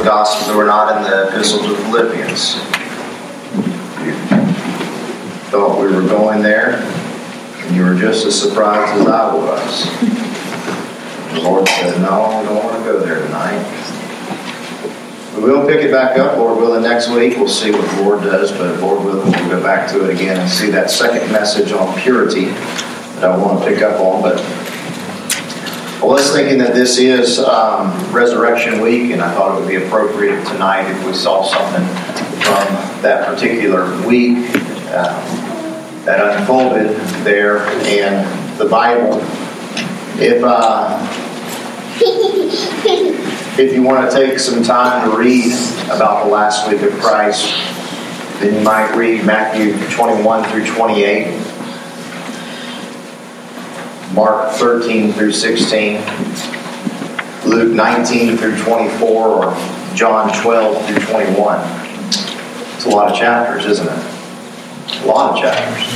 the 0.00 0.06
Gospel, 0.06 0.48
that 0.48 0.56
were 0.56 0.64
not 0.64 0.96
in 0.96 1.02
the 1.02 1.28
Epistle 1.28 1.58
to 1.60 1.76
Philippians. 1.84 2.54
Thought 5.50 5.80
we 5.80 5.94
were 5.94 6.06
going 6.08 6.42
there, 6.42 6.76
and 6.76 7.76
you 7.76 7.84
were 7.84 7.94
just 7.94 8.24
as 8.24 8.40
surprised 8.40 9.00
as 9.00 9.06
I 9.06 9.34
was. 9.34 9.84
The 11.34 11.40
Lord 11.42 11.68
said, 11.68 12.00
No, 12.00 12.22
I 12.22 12.42
don't 12.44 12.64
want 12.64 12.78
to 12.78 12.84
go 12.84 13.00
there 13.00 13.22
tonight. 13.24 13.62
We 15.36 15.42
will 15.42 15.66
pick 15.66 15.84
it 15.84 15.90
back 15.90 16.18
up, 16.18 16.38
Lord 16.38 16.58
willing, 16.58 16.82
next 16.82 17.10
week. 17.10 17.36
We'll 17.36 17.48
see 17.48 17.70
what 17.70 17.88
the 17.96 18.02
Lord 18.02 18.22
does, 18.22 18.52
but 18.52 18.80
Lord 18.80 19.04
willing, 19.04 19.30
we'll 19.30 19.50
go 19.50 19.62
back 19.62 19.90
to 19.90 20.04
it 20.04 20.14
again 20.14 20.40
and 20.40 20.50
see 20.50 20.70
that 20.70 20.90
second 20.90 21.30
message 21.30 21.72
on 21.72 21.98
purity 22.00 22.46
that 22.46 23.24
I 23.24 23.36
want 23.36 23.62
to 23.62 23.66
pick 23.68 23.82
up 23.82 24.00
on. 24.00 24.22
But 24.22 24.38
I 26.00 26.04
was 26.04 26.32
thinking 26.32 26.56
that 26.60 26.72
this 26.72 26.96
is 26.96 27.38
um, 27.40 27.92
Resurrection 28.10 28.80
Week, 28.80 29.10
and 29.10 29.20
I 29.20 29.34
thought 29.34 29.54
it 29.54 29.60
would 29.60 29.68
be 29.68 29.84
appropriate 29.84 30.42
tonight 30.46 30.90
if 30.90 31.04
we 31.04 31.12
saw 31.12 31.42
something 31.42 31.86
from 32.40 33.02
that 33.02 33.26
particular 33.26 33.84
week 34.06 34.38
um, 34.94 35.22
that 36.06 36.38
unfolded 36.38 36.96
there 37.22 37.66
in 37.86 38.24
the 38.56 38.64
Bible. 38.64 39.18
If 40.18 40.42
uh, 40.42 41.06
if 43.60 43.74
you 43.74 43.82
want 43.82 44.10
to 44.10 44.16
take 44.16 44.38
some 44.38 44.62
time 44.62 45.10
to 45.10 45.18
read 45.18 45.52
about 45.90 46.24
the 46.24 46.30
last 46.30 46.66
week 46.70 46.80
of 46.80 46.98
Christ, 46.98 47.44
then 48.40 48.54
you 48.54 48.60
might 48.62 48.96
read 48.96 49.26
Matthew 49.26 49.74
21 49.90 50.48
through 50.48 50.64
28, 50.64 51.49
Mark 54.12 54.52
13 54.52 55.12
through 55.12 55.32
16, 55.32 56.00
Luke 57.46 57.72
19 57.72 58.36
through 58.36 58.56
24, 58.62 59.08
or 59.08 59.54
John 59.94 60.32
12 60.42 60.86
through 60.86 61.06
21. 61.06 61.60
It's 62.74 62.86
a 62.86 62.88
lot 62.88 63.10
of 63.10 63.18
chapters, 63.18 63.66
isn't 63.66 63.86
it? 63.86 65.02
A 65.02 65.06
lot 65.06 65.32
of 65.32 65.40
chapters. 65.40 65.86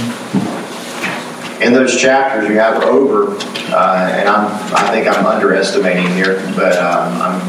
In 1.62 1.72
those 1.72 2.00
chapters, 2.00 2.48
you 2.48 2.58
have 2.58 2.82
over 2.82 3.36
uh, 3.74 4.08
and 4.12 4.28
I'm, 4.28 4.46
I 4.74 4.90
think 4.90 5.08
I'm 5.08 5.26
underestimating 5.26 6.06
here, 6.12 6.40
but 6.54 6.76
um, 6.76 7.40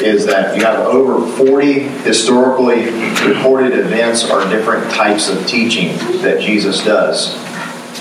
is 0.00 0.26
that 0.26 0.56
you 0.56 0.64
have 0.64 0.80
over 0.80 1.24
40 1.36 1.80
historically 2.02 2.86
recorded 3.28 3.78
events 3.78 4.28
or 4.28 4.48
different 4.48 4.90
types 4.92 5.28
of 5.28 5.46
teaching 5.46 5.96
that 6.22 6.40
Jesus 6.40 6.82
does 6.84 7.34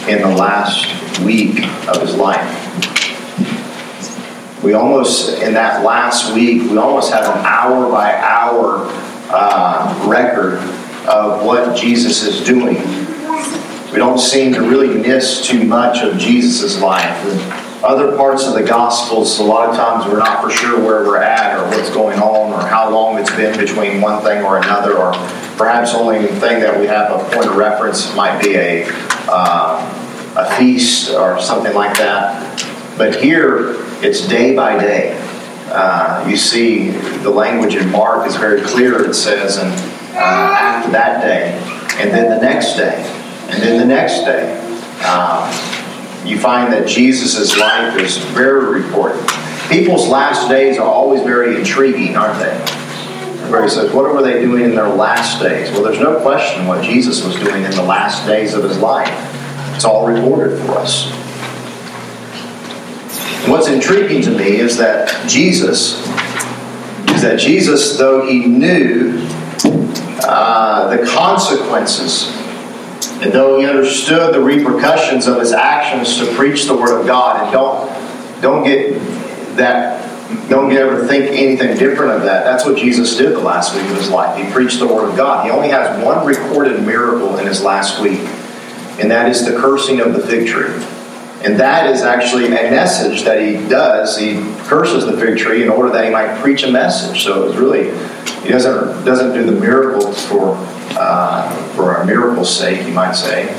in 0.07 0.21
the 0.21 0.29
last 0.29 0.87
week 1.23 1.63
of 1.87 2.01
his 2.01 2.15
life. 2.15 2.65
We 4.63 4.73
almost, 4.73 5.41
in 5.41 5.53
that 5.53 5.83
last 5.85 6.33
week, 6.33 6.63
we 6.63 6.77
almost 6.77 7.13
have 7.13 7.23
an 7.23 7.45
hour 7.45 7.89
by 7.91 8.13
hour 8.15 8.87
uh, 9.31 10.05
record 10.07 10.57
of 11.07 11.45
what 11.45 11.77
Jesus 11.77 12.23
is 12.23 12.45
doing 12.45 12.75
we 13.91 13.97
don't 13.97 14.19
seem 14.19 14.53
to 14.53 14.61
really 14.61 14.93
miss 14.93 15.45
too 15.45 15.63
much 15.63 16.03
of 16.03 16.17
Jesus' 16.19 16.79
life. 16.79 17.83
Other 17.83 18.15
parts 18.15 18.45
of 18.45 18.53
the 18.53 18.63
Gospels, 18.63 19.39
a 19.39 19.43
lot 19.43 19.69
of 19.69 19.75
times 19.75 20.05
we're 20.05 20.19
not 20.19 20.43
for 20.43 20.51
sure 20.51 20.77
where 20.77 21.03
we're 21.05 21.17
at 21.17 21.57
or 21.57 21.67
what's 21.75 21.89
going 21.89 22.19
on 22.19 22.53
or 22.53 22.67
how 22.67 22.91
long 22.91 23.17
it's 23.17 23.33
been 23.35 23.57
between 23.57 23.99
one 23.99 24.21
thing 24.21 24.43
or 24.43 24.57
another, 24.57 24.97
or 24.97 25.13
perhaps 25.57 25.95
only 25.95 26.27
thing 26.27 26.59
that 26.59 26.79
we 26.79 26.85
have 26.85 27.09
a 27.09 27.23
point 27.33 27.47
of 27.47 27.55
reference 27.55 28.13
might 28.15 28.39
be 28.43 28.55
a, 28.55 28.85
uh, 29.27 29.98
a 30.39 30.55
feast 30.55 31.11
or 31.11 31.39
something 31.41 31.73
like 31.73 31.97
that. 31.97 32.65
But 32.97 33.21
here, 33.21 33.75
it's 34.03 34.27
day 34.27 34.55
by 34.55 34.77
day. 34.79 35.17
Uh, 35.71 36.25
you 36.27 36.37
see, 36.37 36.89
the 37.21 37.29
language 37.29 37.75
in 37.75 37.89
Mark 37.91 38.27
is 38.27 38.35
very 38.35 38.61
clear. 38.61 39.05
It 39.05 39.13
says, 39.13 39.57
and 39.57 39.71
uh, 40.15 40.19
after 40.19 40.91
that 40.91 41.21
day, 41.21 41.51
and 42.01 42.11
then 42.11 42.29
the 42.29 42.41
next 42.41 42.75
day, 42.75 42.95
and 43.49 43.61
then 43.61 43.79
the 43.79 43.85
next 43.85 44.21
day, 44.21 44.57
um, 45.03 45.47
you 46.25 46.39
find 46.39 46.71
that 46.73 46.87
Jesus' 46.87 47.57
life 47.57 47.97
is 47.97 48.17
very 48.17 48.83
important. 48.83 49.27
People's 49.69 50.07
last 50.07 50.49
days 50.49 50.77
are 50.77 50.87
always 50.87 51.21
very 51.21 51.57
intriguing, 51.57 52.15
aren't 52.15 52.39
they? 52.39 52.55
Everybody 53.43 53.69
says, 53.69 53.93
What 53.93 54.13
were 54.13 54.21
they 54.21 54.41
doing 54.41 54.63
in 54.63 54.75
their 54.75 54.89
last 54.89 55.41
days? 55.41 55.71
Well, 55.71 55.83
there's 55.83 55.99
no 55.99 56.19
question 56.21 56.67
what 56.67 56.83
Jesus 56.83 57.23
was 57.23 57.35
doing 57.35 57.63
in 57.63 57.71
the 57.71 57.83
last 57.83 58.25
days 58.27 58.53
of 58.53 58.63
his 58.63 58.77
life. 58.77 59.28
It's 59.79 59.85
all 59.85 60.05
recorded 60.05 60.59
for 60.59 60.73
us. 60.73 61.09
What's 63.47 63.69
intriguing 63.69 64.21
to 64.23 64.29
me 64.29 64.57
is 64.57 64.75
that 64.75 65.07
Jesus, 65.25 66.05
is 67.15 67.21
that 67.21 67.39
Jesus, 67.39 67.97
though 67.97 68.27
he 68.27 68.45
knew 68.45 69.25
uh, 70.27 70.93
the 70.93 71.07
consequences 71.07 72.27
and 73.21 73.31
though 73.31 73.57
he 73.57 73.65
understood 73.65 74.35
the 74.35 74.41
repercussions 74.41 75.27
of 75.27 75.39
his 75.39 75.53
actions 75.53 76.17
to 76.17 76.25
preach 76.35 76.65
the 76.65 76.75
word 76.75 76.99
of 76.99 77.07
God, 77.07 77.41
and 77.41 77.53
don't 77.53 78.41
don't 78.41 78.65
get 78.65 78.99
that 79.55 80.09
don't 80.49 80.69
ever 80.73 81.07
think 81.07 81.31
anything 81.31 81.77
different 81.77 82.11
of 82.11 82.23
that. 82.23 82.43
That's 82.43 82.65
what 82.65 82.77
Jesus 82.77 83.15
did 83.15 83.31
the 83.31 83.39
last 83.39 83.73
week 83.73 83.89
of 83.89 83.95
his 83.95 84.09
life. 84.09 84.37
He 84.43 84.51
preached 84.51 84.79
the 84.79 84.87
word 84.87 85.11
of 85.11 85.15
God. 85.15 85.45
He 85.45 85.51
only 85.51 85.69
has 85.69 86.03
one 86.03 86.25
recorded 86.25 86.85
miracle 86.85 87.37
in 87.37 87.47
his 87.47 87.63
last 87.63 88.01
week, 88.01 88.19
and 88.99 89.09
that 89.11 89.29
is 89.29 89.45
the 89.45 89.57
cursing 89.57 90.01
of 90.01 90.13
the 90.13 90.19
fig 90.19 90.47
tree. 90.47 90.73
And 91.41 91.57
that 91.57 91.89
is 91.89 92.01
actually 92.01 92.47
a 92.47 92.49
message 92.49 93.23
that 93.23 93.41
he 93.41 93.53
does. 93.69 94.17
He 94.17 94.35
curses 94.63 95.05
the 95.05 95.17
fig 95.17 95.37
tree 95.37 95.63
in 95.63 95.69
order 95.69 95.89
that 95.93 96.03
he 96.03 96.11
might 96.11 96.37
preach 96.39 96.63
a 96.63 96.71
message. 96.71 97.23
So 97.23 97.47
it's 97.47 97.57
really 97.57 97.91
he 98.43 98.49
doesn't 98.49 99.05
doesn't 99.05 99.33
do 99.33 99.45
the 99.45 99.57
miracles 99.59 100.25
for 100.25 100.55
uh, 100.99 101.49
for 101.75 101.95
our 101.95 102.03
miracle's 102.05 102.53
sake, 102.53 102.85
you 102.85 102.93
might 102.93 103.13
say. 103.13 103.55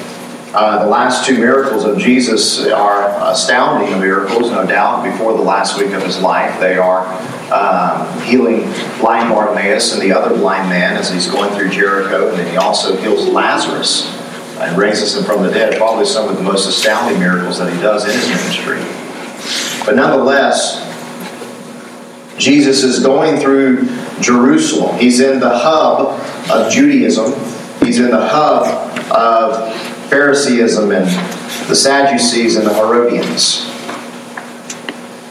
Uh, 0.53 0.85
the 0.85 0.91
last 0.91 1.25
two 1.25 1.39
miracles 1.39 1.85
of 1.85 1.97
Jesus 1.97 2.67
are 2.67 3.09
astounding 3.31 3.99
miracles, 4.01 4.51
no 4.51 4.67
doubt, 4.67 5.05
before 5.05 5.33
the 5.33 5.43
last 5.43 5.79
week 5.79 5.93
of 5.93 6.03
his 6.03 6.21
life. 6.21 6.59
They 6.61 6.77
are 6.77 7.07
um, 7.53 8.21
healing 8.23 8.63
blind 8.99 9.33
Bartimaeus 9.33 9.95
and 9.95 10.03
the 10.03 10.13
other 10.13 10.37
blind 10.37 10.69
man 10.69 10.97
as 10.97 11.09
he's 11.11 11.31
going 11.31 11.55
through 11.55 11.71
Jericho, 11.71 12.31
and 12.31 12.39
then 12.39 12.51
he 12.51 12.57
also 12.57 12.97
heals 12.97 13.29
Lazarus 13.29 14.20
and 14.61 14.77
raises 14.77 15.17
him 15.17 15.25
from 15.25 15.43
the 15.43 15.51
dead. 15.51 15.77
Probably 15.77 16.05
some 16.05 16.29
of 16.29 16.37
the 16.37 16.43
most 16.43 16.69
astounding 16.69 17.19
miracles 17.19 17.59
that 17.59 17.73
he 17.73 17.81
does 17.81 18.05
in 18.05 18.13
his 18.13 18.29
ministry. 18.29 18.81
But 19.85 19.97
nonetheless, 19.97 20.87
Jesus 22.39 22.83
is 22.83 23.03
going 23.03 23.39
through 23.41 23.89
Jerusalem. 24.21 24.99
He's 24.99 25.21
in 25.21 25.41
the 25.41 25.59
hub 25.59 26.21
of 26.51 26.73
Judaism. 26.73 27.33
He's 27.85 27.99
in 27.99 28.11
the 28.11 28.29
hub 28.29 28.67
of 29.11 29.75
Phariseeism 30.11 30.91
and 30.93 31.07
the 31.69 31.77
Sadducees 31.77 32.57
and 32.57 32.67
the 32.67 32.75
Herodians. 32.75 33.67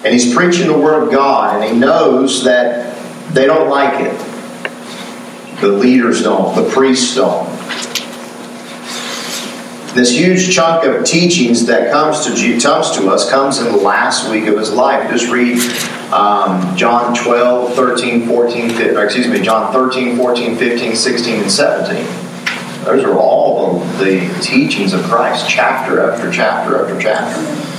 And 0.03 0.13
he's 0.13 0.33
preaching 0.33 0.67
the 0.67 0.77
Word 0.77 1.03
of 1.03 1.11
God, 1.11 1.61
and 1.61 1.73
he 1.73 1.77
knows 1.77 2.43
that 2.45 2.95
they 3.33 3.45
don't 3.45 3.69
like 3.69 3.99
it. 3.99 4.17
The 5.61 5.67
leaders 5.67 6.23
don't, 6.23 6.55
the 6.55 6.69
priests 6.69 7.15
don't. 7.15 7.58
This 9.93 10.11
huge 10.11 10.53
chunk 10.53 10.85
of 10.85 11.03
teachings 11.03 11.65
that 11.65 11.91
comes 11.91 12.23
to, 12.25 12.59
comes 12.61 12.91
to 12.91 13.09
us 13.09 13.29
comes 13.29 13.59
in 13.59 13.65
the 13.65 13.77
last 13.77 14.29
week 14.29 14.45
of 14.45 14.57
his 14.57 14.71
life. 14.71 15.09
Just 15.09 15.31
read 15.31 15.59
um, 16.13 16.75
John 16.77 17.15
12, 17.15 17.73
13, 17.73 18.27
14, 18.27 18.69
15, 18.69 18.95
or 18.95 19.05
excuse 19.05 19.27
me, 19.27 19.41
John 19.41 19.73
13, 19.73 20.15
14, 20.15 20.57
15, 20.57 20.95
16, 20.95 21.41
and 21.41 21.51
17. 21.51 22.05
Those 22.85 23.03
are 23.03 23.17
all 23.17 23.79
the 23.97 24.19
teachings 24.41 24.93
of 24.93 25.03
Christ, 25.03 25.49
chapter 25.49 25.99
after 26.11 26.31
chapter 26.31 26.81
after 26.81 26.99
chapter. 26.99 27.71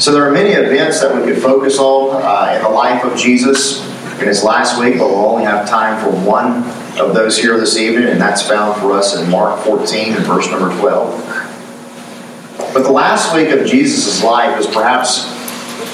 So 0.00 0.12
there 0.12 0.28
are 0.28 0.32
many 0.32 0.50
events 0.50 1.00
that 1.00 1.14
we 1.14 1.22
could 1.22 1.42
focus 1.42 1.78
on 1.78 2.22
uh, 2.22 2.56
in 2.56 2.62
the 2.62 2.68
life 2.68 3.04
of 3.04 3.16
Jesus 3.16 3.86
in 4.20 4.26
his 4.26 4.42
last 4.42 4.80
week, 4.80 4.98
but 4.98 5.08
we'll 5.08 5.26
only 5.26 5.44
have 5.44 5.68
time 5.68 6.02
for 6.02 6.10
one 6.26 6.62
of 7.00 7.14
those 7.14 7.38
here 7.38 7.58
this 7.58 7.76
evening, 7.76 8.08
and 8.08 8.20
that's 8.20 8.42
found 8.42 8.80
for 8.80 8.92
us 8.92 9.16
in 9.16 9.30
Mark 9.30 9.60
14 9.60 10.14
and 10.14 10.24
verse 10.24 10.50
number 10.50 10.76
12. 10.78 12.74
But 12.74 12.82
the 12.82 12.92
last 12.92 13.34
week 13.34 13.50
of 13.50 13.66
Jesus' 13.66 14.22
life 14.22 14.58
is 14.58 14.66
perhaps 14.66 15.38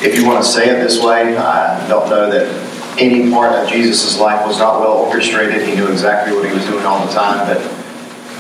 if 0.05 0.17
you 0.17 0.27
want 0.27 0.45
to 0.45 0.51
say 0.51 0.69
it 0.69 0.83
this 0.83 1.03
way, 1.03 1.37
I 1.37 1.87
don't 1.89 2.09
know 2.11 2.31
that 2.31 2.99
any 2.99 3.31
part 3.31 3.53
of 3.53 3.69
Jesus' 3.69 4.19
life 4.19 4.47
was 4.47 4.59
not 4.59 4.81
well 4.81 4.93
orchestrated. 4.93 5.67
He 5.67 5.75
knew 5.75 5.91
exactly 5.91 6.37
what 6.37 6.47
he 6.47 6.55
was 6.55 6.65
doing 6.67 6.85
all 6.85 7.07
the 7.07 7.13
time. 7.13 7.47
But 7.47 7.59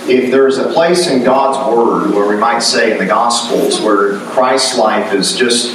if 0.08 0.30
there's 0.30 0.58
a 0.58 0.72
place 0.72 1.08
in 1.08 1.24
God's 1.24 1.74
Word 1.74 2.14
where 2.14 2.28
we 2.28 2.36
might 2.36 2.60
say 2.60 2.92
in 2.92 2.98
the 2.98 3.06
Gospels 3.06 3.80
where 3.80 4.18
Christ's 4.20 4.76
life 4.76 5.12
is 5.14 5.36
just 5.36 5.74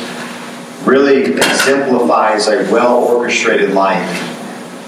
really 0.85 1.23
exemplifies 1.23 2.47
a 2.47 2.71
well 2.71 3.03
orchestrated 3.03 3.71
life, 3.71 4.38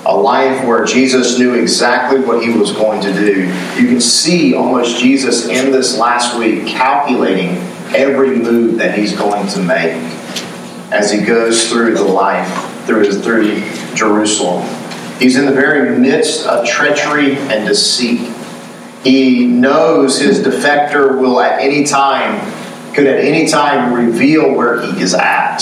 a 0.06 0.16
life 0.16 0.66
where 0.66 0.84
Jesus 0.86 1.38
knew 1.38 1.54
exactly 1.54 2.20
what 2.22 2.44
he 2.44 2.52
was 2.58 2.72
going 2.72 3.02
to 3.02 3.14
do. 3.14 3.44
You 3.80 3.88
can 3.88 4.02
see 4.02 4.56
almost 4.56 5.00
Jesus 5.00 5.48
in 5.48 5.72
this 5.72 5.98
last 5.98 6.38
week 6.38 6.66
calculating 6.68 7.58
every 7.94 8.38
move 8.38 8.78
that 8.78 8.98
he's 8.98 9.16
going 9.16 9.48
to 9.50 9.60
make 9.60 9.94
as 10.92 11.12
he 11.12 11.22
goes 11.24 11.70
through 11.70 11.94
the 11.94 12.04
life 12.04 12.68
through 12.86 13.06
his 13.06 13.22
through 13.24 13.62
Jerusalem. 13.96 14.68
He's 15.20 15.38
in 15.38 15.46
the 15.46 15.52
very 15.52 15.98
midst 16.00 16.48
of 16.48 16.66
treachery 16.66 17.38
and 17.38 17.68
deceit. 17.68 18.22
He 19.04 19.46
knows 19.46 20.20
his 20.20 20.40
defector 20.40 21.20
will 21.20 21.40
at 21.40 21.62
any 21.62 21.84
time, 21.84 22.40
could 22.94 23.08
at 23.08 23.20
any 23.20 23.48
time 23.48 23.94
reveal 23.94 24.54
where 24.54 24.82
he 24.82 25.02
is 25.02 25.14
at. 25.14 25.60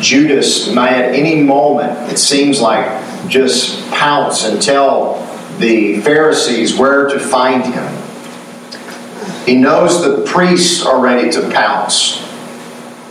Judas 0.00 0.72
may 0.74 0.88
at 0.88 1.14
any 1.14 1.42
moment, 1.42 2.10
it 2.10 2.18
seems 2.18 2.60
like, 2.60 2.86
just 3.28 3.88
pounce 3.90 4.44
and 4.44 4.60
tell 4.60 5.26
the 5.58 6.00
Pharisees 6.00 6.76
where 6.76 7.08
to 7.08 7.18
find 7.18 7.64
him. 7.64 7.96
He 9.44 9.56
knows 9.56 10.02
the 10.02 10.24
priests 10.30 10.84
are 10.84 11.00
ready 11.00 11.30
to 11.32 11.50
pounce. 11.50 12.26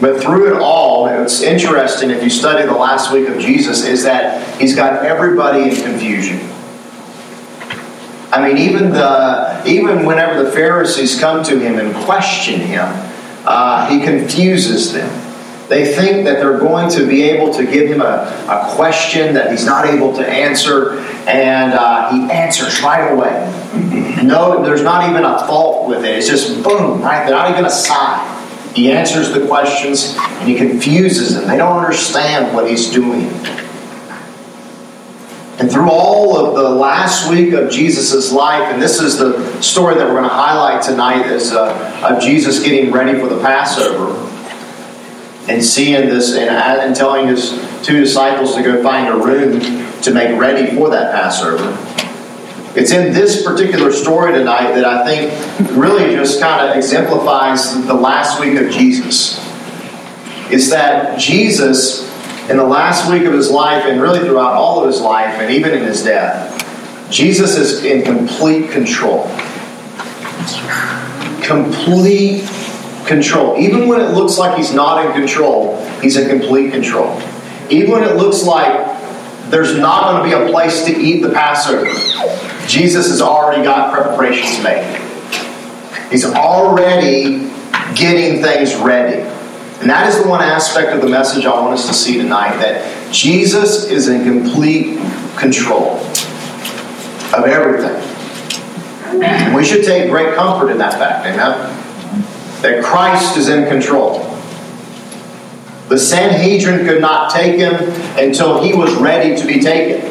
But 0.01 0.21
through 0.21 0.56
it 0.56 0.61
all, 0.61 1.07
it's 1.07 1.41
interesting 1.41 2.09
if 2.09 2.23
you 2.23 2.29
study 2.29 2.65
the 2.65 2.73
last 2.73 3.11
week 3.11 3.27
of 3.27 3.39
Jesus, 3.39 3.85
is 3.85 4.03
that 4.03 4.59
he's 4.59 4.75
got 4.75 5.06
everybody 5.06 5.63
in 5.63 5.75
confusion. 5.75 6.39
I 8.31 8.47
mean, 8.47 8.57
even 8.57 8.91
the 8.91 9.61
even 9.65 10.06
whenever 10.06 10.44
the 10.44 10.51
Pharisees 10.51 11.19
come 11.19 11.44
to 11.44 11.59
him 11.59 11.79
and 11.79 11.94
question 12.06 12.61
him, 12.61 12.88
uh, 13.45 13.89
he 13.89 14.00
confuses 14.00 14.94
them. 14.94 15.29
They 15.69 15.94
think 15.94 16.25
that 16.25 16.39
they're 16.39 16.57
going 16.57 16.89
to 16.94 17.07
be 17.07 17.21
able 17.21 17.54
to 17.54 17.63
give 17.63 17.88
him 17.88 18.01
a, 18.01 18.25
a 18.50 18.75
question 18.75 19.36
that 19.36 19.51
he's 19.51 19.68
not 19.68 19.86
able 19.86 20.12
to 20.16 20.27
answer, 20.27 21.00
and 21.27 21.74
uh, 21.74 22.12
he 22.12 22.31
answers 22.31 22.81
right 22.81 23.12
away. 23.12 23.45
No, 24.24 24.63
there's 24.63 24.81
not 24.81 25.07
even 25.07 25.24
a 25.24 25.45
fault 25.45 25.88
with 25.88 26.04
it. 26.04 26.18
It's 26.18 26.27
just 26.27 26.63
boom, 26.63 27.04
right? 27.04 27.24
They're 27.24 27.36
not 27.36 27.51
even 27.51 27.66
a 27.66 27.69
sigh. 27.69 28.25
He 28.74 28.92
answers 28.92 29.31
the 29.31 29.45
questions 29.45 30.16
and 30.18 30.50
he 30.50 30.56
confuses 30.56 31.36
them. 31.36 31.48
They 31.48 31.57
don't 31.57 31.77
understand 31.77 32.54
what 32.54 32.68
he's 32.68 32.89
doing. 32.89 33.27
And 35.60 35.71
through 35.71 35.89
all 35.89 36.45
of 36.45 36.56
the 36.56 36.69
last 36.69 37.30
week 37.30 37.54
of 37.54 37.69
Jesus' 37.69 38.31
life, 38.31 38.74
and 38.74 38.81
this 38.81 39.00
is 39.00 39.18
the 39.18 39.62
story 39.62 39.95
that 39.95 40.06
we're 40.06 40.13
going 40.13 40.24
to 40.24 40.30
highlight 40.30 40.81
tonight, 40.81 41.25
is 41.27 41.51
uh, 41.51 42.10
of 42.10 42.21
Jesus 42.21 42.63
getting 42.63 42.92
ready 42.92 43.19
for 43.19 43.27
the 43.27 43.39
Passover 43.42 44.29
and 45.50 45.66
seeing 45.66 46.07
this 46.07 46.36
and, 46.36 46.50
and 46.50 46.96
telling 46.96 47.28
his 47.28 47.51
two 47.84 48.00
disciples 48.00 48.56
to 48.56 48.62
go 48.62 48.84
find 48.84 49.07
a 49.07 49.18
room 49.18 49.60
to 50.01 50.13
make 50.13 50.40
ready 50.40 50.75
for 50.75 50.90
that 50.90 51.12
Passover. 51.13 51.75
It's 52.80 52.92
in 52.92 53.13
this 53.13 53.44
particular 53.44 53.92
story 53.92 54.31
tonight 54.31 54.74
that 54.75 54.86
I 54.86 55.04
think 55.04 55.72
really 55.75 56.16
just 56.16 56.40
kind 56.40 56.69
of 56.69 56.78
exemplifies 56.78 57.74
the 57.88 57.96
last 57.96 58.40
week 58.40 58.60
of 58.60 58.69
Jesus. 58.69 59.40
Is 60.51 60.69
that 60.69 61.19
Jesus, 61.19 62.04
in 62.48 62.57
the 62.57 62.63
last 62.63 63.12
week 63.12 63.24
of 63.24 63.34
his 63.34 63.50
life, 63.50 63.86
and 63.86 64.00
really 64.00 64.19
throughout 64.19 64.54
all 64.54 64.81
of 64.81 64.88
his 64.88 65.02
life, 65.02 65.40
and 65.40 65.52
even 65.52 65.74
in 65.74 65.84
his 65.84 66.04
death, 66.04 66.56
Jesus 67.12 67.57
is 67.57 67.84
in 67.84 68.04
complete 68.04 68.69
control. 68.69 69.24
Complete 71.42 72.48
control. 73.09 73.57
Even 73.57 73.89
when 73.89 74.00
it 74.00 74.11
looks 74.11 74.38
like 74.38 74.56
he's 74.56 74.71
not 74.71 75.06
in 75.06 75.11
control, 75.11 75.83
he's 76.00 76.15
in 76.15 76.29
complete 76.29 76.71
control. 76.71 77.19
Even 77.69 77.91
when 77.91 78.03
it 78.03 78.15
looks 78.15 78.44
like 78.44 78.97
there's 79.50 79.77
not 79.77 80.11
going 80.11 80.29
to 80.29 80.38
be 80.38 80.44
a 80.44 80.51
place 80.51 80.85
to 80.85 80.95
eat 80.95 81.21
the 81.21 81.29
Passover, 81.29 81.85
Jesus 82.67 83.09
has 83.09 83.19
already 83.19 83.63
got 83.63 83.91
preparations 83.91 84.63
made. 84.63 84.85
He's 86.11 86.23
already 86.23 87.50
getting 87.95 88.41
things 88.41 88.75
ready. 88.75 89.23
And 89.81 89.89
that 89.89 90.07
is 90.07 90.21
the 90.21 90.29
one 90.29 90.41
aspect 90.41 90.94
of 90.94 91.01
the 91.01 91.07
message 91.07 91.45
I 91.45 91.59
want 91.59 91.73
us 91.73 91.88
to 91.88 91.94
see 91.94 92.17
tonight 92.17 92.57
that 92.57 93.13
Jesus 93.13 93.85
is 93.89 94.07
in 94.07 94.23
complete 94.23 95.00
control 95.38 95.95
of 97.33 97.45
everything. 97.45 97.95
And 99.23 99.56
we 99.56 99.65
should 99.65 99.83
take 99.83 100.09
great 100.09 100.35
comfort 100.35 100.69
in 100.69 100.77
that 100.77 100.94
fact, 100.94 101.25
amen? 101.25 101.79
That 102.61 102.83
Christ 102.83 103.38
is 103.38 103.50
in 103.50 103.67
control. 103.67 104.19
The 105.89 105.97
Sanhedrin 105.97 106.85
could 106.85 107.01
not 107.01 107.31
take 107.31 107.57
him 107.57 107.73
until 108.17 108.61
he 108.61 108.73
was 108.73 108.94
ready 108.95 109.35
to 109.35 109.47
be 109.47 109.59
taken. 109.59 110.06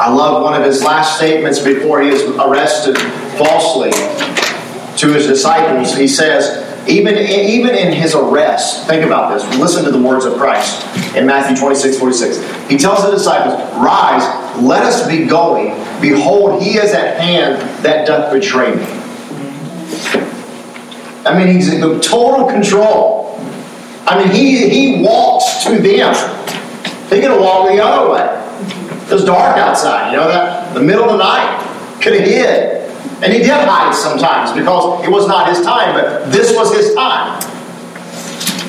I 0.00 0.10
love 0.10 0.42
one 0.42 0.54
of 0.54 0.64
his 0.64 0.82
last 0.82 1.16
statements 1.16 1.58
before 1.58 2.00
he 2.00 2.08
is 2.08 2.22
arrested 2.38 2.96
falsely 3.36 3.90
to 3.90 5.12
his 5.12 5.26
disciples. 5.26 5.96
He 5.96 6.08
says, 6.08 6.66
even, 6.88 7.18
even 7.18 7.74
in 7.74 7.92
his 7.92 8.14
arrest, 8.14 8.86
think 8.86 9.04
about 9.04 9.34
this. 9.34 9.58
Listen 9.58 9.84
to 9.84 9.90
the 9.90 10.00
words 10.00 10.24
of 10.24 10.34
Christ 10.38 10.86
in 11.16 11.26
Matthew 11.26 11.56
26, 11.56 11.98
46. 11.98 12.68
He 12.70 12.78
tells 12.78 13.02
the 13.04 13.10
disciples, 13.10 13.54
Rise, 13.76 14.22
let 14.62 14.82
us 14.84 15.06
be 15.06 15.26
going. 15.26 15.74
Behold, 16.00 16.62
he 16.62 16.78
is 16.78 16.92
at 16.92 17.20
hand 17.20 17.60
that 17.84 18.06
doth 18.06 18.32
betray 18.32 18.74
me. 18.74 19.00
I 21.24 21.36
mean, 21.36 21.54
he's 21.54 21.72
in 21.72 21.80
total 22.00 22.46
control. 22.46 23.38
I 24.06 24.18
mean, 24.18 24.34
he, 24.34 24.68
he 24.68 25.02
walks 25.02 25.64
to 25.64 25.78
them. 25.78 26.14
They're 27.08 27.20
going 27.20 27.36
to 27.36 27.40
walk 27.40 27.68
the 27.68 27.82
other 27.82 28.10
way. 28.10 28.36
It 29.10 29.12
was 29.12 29.24
dark 29.24 29.58
outside, 29.58 30.12
you 30.12 30.16
know 30.16 30.28
that? 30.28 30.72
The 30.72 30.80
middle 30.80 31.04
of 31.04 31.12
the 31.12 31.18
night. 31.18 31.98
Could 32.00 32.14
have 32.14 32.24
hid. 32.24 32.80
And 33.22 33.32
he 33.32 33.40
did 33.40 33.50
hide 33.50 33.94
sometimes 33.94 34.52
because 34.58 35.04
it 35.04 35.10
was 35.10 35.28
not 35.28 35.48
his 35.48 35.60
time, 35.62 35.94
but 35.94 36.30
this 36.32 36.54
was 36.54 36.74
his 36.74 36.94
time. 36.94 37.42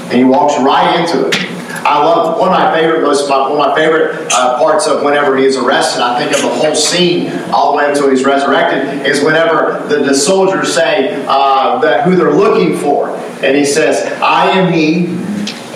And 0.10 0.14
he 0.14 0.24
walks 0.24 0.60
right 0.62 1.00
into 1.00 1.28
it. 1.28 1.51
I 1.84 2.04
love 2.04 2.38
one 2.40 2.50
of 2.50 2.54
my 2.54 2.72
favorite, 2.74 3.02
most 3.02 3.30
one 3.30 3.52
of 3.52 3.58
my 3.58 3.76
favorite 3.76 4.32
uh, 4.32 4.58
parts 4.58 4.88
of 4.88 5.04
whenever 5.04 5.36
he 5.36 5.46
is 5.46 5.58
arrested. 5.58 6.02
I 6.02 6.20
think 6.20 6.36
of 6.36 6.44
the 6.44 6.50
whole 6.50 6.76
scene 6.76 7.32
all 7.52 7.72
the 7.72 7.78
way 7.78 7.90
until 7.90 8.10
he's 8.10 8.24
resurrected. 8.24 9.06
Is 9.06 9.24
whenever 9.24 9.86
the, 9.88 10.04
the 10.04 10.14
soldiers 10.14 10.74
say 10.74 11.26
uh, 11.28 11.80
that 11.80 12.04
who 12.04 12.16
they're 12.16 12.34
looking 12.34 12.78
for, 12.78 13.10
and 13.44 13.58
he 13.58 13.66
says, 13.66 14.12
"I 14.22 14.52
am 14.52 14.72
he." 14.72 15.08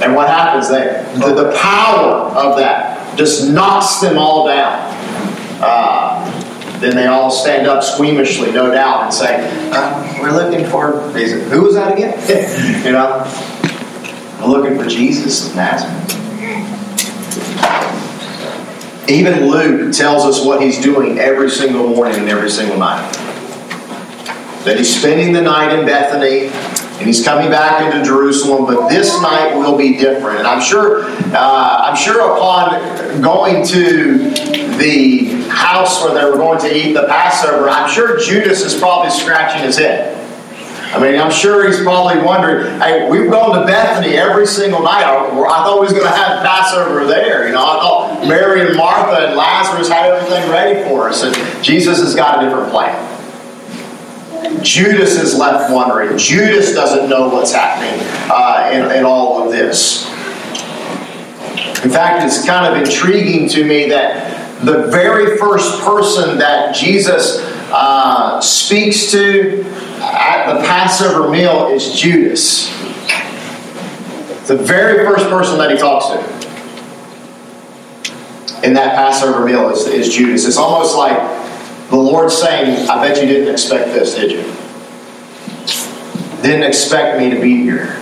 And 0.04 0.14
what 0.14 0.28
happens 0.28 0.70
there? 0.70 1.04
The, 1.14 1.34
the 1.34 1.58
power 1.58 2.30
of 2.36 2.58
that 2.58 3.18
just 3.18 3.50
knocks 3.50 4.02
them 4.02 4.18
all 4.18 4.46
down. 4.46 4.92
Uh, 5.62 6.32
then 6.80 6.96
they 6.96 7.08
all 7.08 7.32
stand 7.32 7.66
up 7.66 7.82
squeamishly, 7.82 8.54
no 8.54 8.70
doubt, 8.70 9.06
and 9.06 9.14
say, 9.14 9.50
uh, 9.72 10.20
"We're 10.22 10.32
looking 10.32 10.68
for 10.70 11.00
who 11.00 11.62
was 11.64 11.76
that 11.76 11.94
again?" 11.94 12.84
you 12.86 12.92
know, 12.92 13.24
looking 14.48 14.78
for 14.78 14.88
Jesus 14.88 15.50
of 15.50 15.56
Nazareth. 15.56 16.12
Even 19.10 19.50
Luke 19.50 19.94
tells 19.94 20.26
us 20.26 20.44
what 20.44 20.62
he's 20.62 20.82
doing 20.82 21.20
every 21.20 21.50
single 21.50 21.88
morning 21.88 22.20
and 22.20 22.30
every 22.30 22.50
single 22.50 22.78
night. 22.78 23.12
That 24.64 24.78
he's 24.78 24.98
spending 24.98 25.32
the 25.32 25.42
night 25.42 25.78
in 25.78 25.86
Bethany, 25.86 26.48
and 26.48 27.06
he's 27.06 27.24
coming 27.24 27.52
back 27.52 27.84
into 27.86 28.04
Jerusalem. 28.04 28.66
But 28.66 28.90
this 28.90 29.22
night 29.22 29.56
will 29.56 29.78
be 29.78 29.96
different, 29.98 30.40
and 30.40 30.48
I'm 30.48 30.62
sure, 30.62 31.04
uh, 31.06 31.84
I'm 31.86 31.96
sure 31.96 32.36
upon 32.36 33.22
going 33.22 33.66
to 33.68 34.18
the 34.78 35.26
house 35.50 36.04
where 36.04 36.14
they 36.14 36.30
were 36.30 36.38
going 36.38 36.60
to 36.60 36.76
eat 36.76 36.94
the 36.94 37.04
Passover, 37.04 37.70
I'm 37.70 37.90
sure 37.90 38.20
Judas 38.20 38.62
is 38.62 38.78
probably 38.78 39.12
scratching 39.12 39.64
his 39.64 39.78
head. 39.78 40.15
I 40.94 41.00
mean, 41.00 41.20
I'm 41.20 41.32
sure 41.32 41.68
he's 41.68 41.82
probably 41.82 42.22
wondering, 42.22 42.80
hey, 42.80 43.10
we've 43.10 43.30
gone 43.30 43.60
to 43.60 43.66
Bethany 43.66 44.16
every 44.16 44.46
single 44.46 44.82
night. 44.82 45.04
I, 45.04 45.30
thought 45.30 45.80
we 45.80 45.86
was 45.86 45.94
going 45.94 46.06
to 46.06 46.10
have 46.10 46.44
Passover 46.44 47.06
there. 47.06 47.48
You 47.48 47.54
know, 47.54 47.64
I 47.64 47.80
thought 47.80 48.28
Mary 48.28 48.66
and 48.66 48.78
Martha 48.78 49.28
and 49.28 49.36
Lazarus 49.36 49.90
had 49.90 50.12
everything 50.12 50.50
ready 50.50 50.88
for 50.88 51.10
us, 51.10 51.24
and 51.24 51.64
Jesus 51.64 52.00
has 52.00 52.16
got 52.16 52.42
a 52.42 52.48
different 52.48 52.72
plan. 52.72 53.16
Judas 54.64 55.16
is 55.16 55.38
left 55.38 55.72
wondering. 55.72 56.18
Judas 56.18 56.74
doesn't 56.74 57.10
know 57.10 57.30
what's 57.30 57.52
happening 57.52 58.00
uh, 58.32 58.70
in, 58.72 58.98
in 58.98 59.06
all 59.06 59.44
of 59.44 59.52
this. 59.52 60.06
In 61.84 61.92
fact, 61.92 62.26
it's 62.26 62.46
kind 62.46 62.74
of 62.74 62.82
intriguing 62.82 63.50
to 63.50 63.64
me 63.64 63.90
that 63.90 64.64
the 64.66 64.88
very 64.88 65.38
first 65.38 65.82
person 65.82 66.38
that 66.38 66.74
Jesus 66.76 67.40
uh, 67.72 68.40
speaks 68.42 69.12
to 69.12 69.64
at 70.14 70.54
the 70.54 70.66
Passover 70.66 71.30
meal 71.30 71.68
is 71.68 71.94
Judas. 72.00 72.70
The 74.48 74.58
very 74.58 75.06
first 75.06 75.28
person 75.30 75.58
that 75.58 75.72
he 75.72 75.78
talks 75.78 76.08
to 76.08 76.46
in 78.66 78.74
that 78.74 78.96
Passover 78.96 79.46
meal 79.46 79.70
is, 79.70 79.86
is 79.86 80.14
Judas. 80.14 80.46
It's 80.46 80.58
almost 80.58 80.96
like 80.96 81.18
the 81.90 81.96
Lord 81.96 82.32
saying, 82.32 82.90
I 82.90 83.08
bet 83.08 83.22
you 83.22 83.28
didn't 83.28 83.54
expect 83.54 83.94
this, 83.94 84.16
did 84.16 84.32
you? 84.32 84.44
Didn't 86.42 86.64
expect 86.64 87.20
me 87.20 87.30
to 87.30 87.40
be 87.40 87.62
here. 87.62 88.02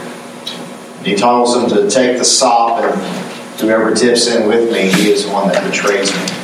And 0.97 1.07
he 1.07 1.15
tells 1.15 1.53
them 1.53 1.69
to 1.69 1.89
take 1.89 2.17
the 2.17 2.25
sop, 2.25 2.81
and 2.81 3.59
whoever 3.59 3.93
tips 3.93 4.27
in 4.27 4.47
with 4.47 4.71
me, 4.71 4.89
he 4.91 5.11
is 5.11 5.25
the 5.25 5.33
one 5.33 5.49
that 5.49 5.69
betrays 5.69 6.13
me. 6.13 6.43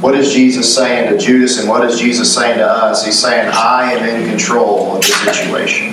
What 0.00 0.14
is 0.14 0.32
Jesus 0.32 0.72
saying 0.72 1.12
to 1.12 1.18
Judas, 1.18 1.58
and 1.58 1.68
what 1.68 1.84
is 1.84 1.98
Jesus 1.98 2.32
saying 2.32 2.58
to 2.58 2.66
us? 2.66 3.04
He's 3.04 3.18
saying, 3.18 3.50
I 3.52 3.94
am 3.94 4.08
in 4.08 4.28
control 4.28 4.94
of 4.94 5.00
the 5.00 5.08
situation. 5.08 5.88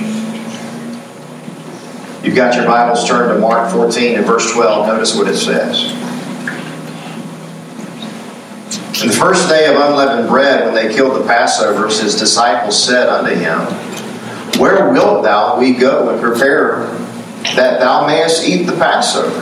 You've 2.24 2.36
got 2.36 2.56
your 2.56 2.66
Bibles 2.66 3.08
turned 3.08 3.34
to 3.34 3.40
Mark 3.40 3.72
14 3.72 4.18
and 4.18 4.26
verse 4.26 4.52
12. 4.54 4.88
Notice 4.88 5.16
what 5.16 5.28
it 5.28 5.38
says. 5.38 5.92
In 9.02 9.08
the 9.08 9.16
first 9.16 9.50
day 9.50 9.66
of 9.66 9.76
unleavened 9.76 10.30
bread, 10.30 10.66
when 10.66 10.76
they 10.76 10.94
killed 10.94 11.20
the 11.20 11.28
Passover, 11.28 11.88
his 11.88 12.16
disciples 12.16 12.82
said 12.82 13.10
unto 13.10 13.32
him, 13.32 13.60
Where 14.60 14.92
wilt 14.92 15.24
thou 15.24 15.60
we 15.60 15.74
go 15.74 16.10
and 16.10 16.22
prepare 16.22 16.86
that 17.56 17.80
thou 17.80 18.06
mayest 18.06 18.48
eat 18.48 18.64
the 18.64 18.78
Passover? 18.78 19.42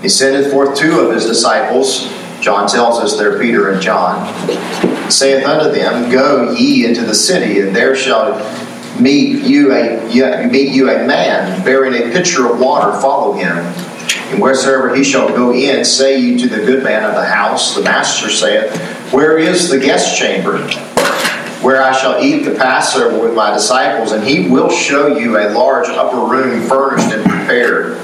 He 0.00 0.08
sendeth 0.08 0.50
forth 0.50 0.78
two 0.78 1.00
of 1.00 1.14
his 1.14 1.26
disciples, 1.26 2.10
John 2.40 2.66
tells 2.68 2.98
us 2.98 3.18
there, 3.18 3.38
Peter 3.38 3.70
and 3.70 3.82
John, 3.82 4.26
saith 5.10 5.44
unto 5.44 5.70
them, 5.70 6.10
Go 6.10 6.52
ye 6.52 6.86
into 6.86 7.02
the 7.02 7.14
city, 7.14 7.60
and 7.60 7.76
there 7.76 7.94
shall 7.94 8.38
meet 9.00 9.44
you 9.44 9.72
a 9.72 10.48
meet 10.48 10.72
you 10.72 10.90
a 10.90 11.06
man 11.06 11.64
bearing 11.64 11.94
a 11.94 12.12
pitcher 12.12 12.50
of 12.50 12.58
water. 12.58 12.98
Follow 13.00 13.32
him. 13.32 13.56
And 14.32 14.40
wheresoever 14.40 14.94
he 14.94 15.04
shall 15.04 15.28
go 15.28 15.52
in, 15.52 15.84
say 15.84 16.18
ye 16.18 16.38
to 16.38 16.48
the 16.48 16.64
good 16.64 16.82
man 16.82 17.04
of 17.04 17.14
the 17.14 17.24
house, 17.24 17.74
the 17.74 17.82
master 17.82 18.30
saith, 18.30 18.74
Where 19.12 19.38
is 19.38 19.68
the 19.68 19.78
guest 19.78 20.16
chamber? 20.18 20.58
Where 21.62 21.82
I 21.82 21.92
shall 21.92 22.22
eat 22.22 22.44
the 22.44 22.54
Passover 22.54 23.20
with 23.20 23.34
my 23.34 23.52
disciples, 23.52 24.12
and 24.12 24.24
he 24.24 24.48
will 24.48 24.70
show 24.70 25.08
you 25.18 25.36
a 25.36 25.50
large 25.50 25.88
upper 25.88 26.16
room 26.16 26.66
furnished 26.66 27.12
and 27.12 27.22
prepared. 27.22 27.99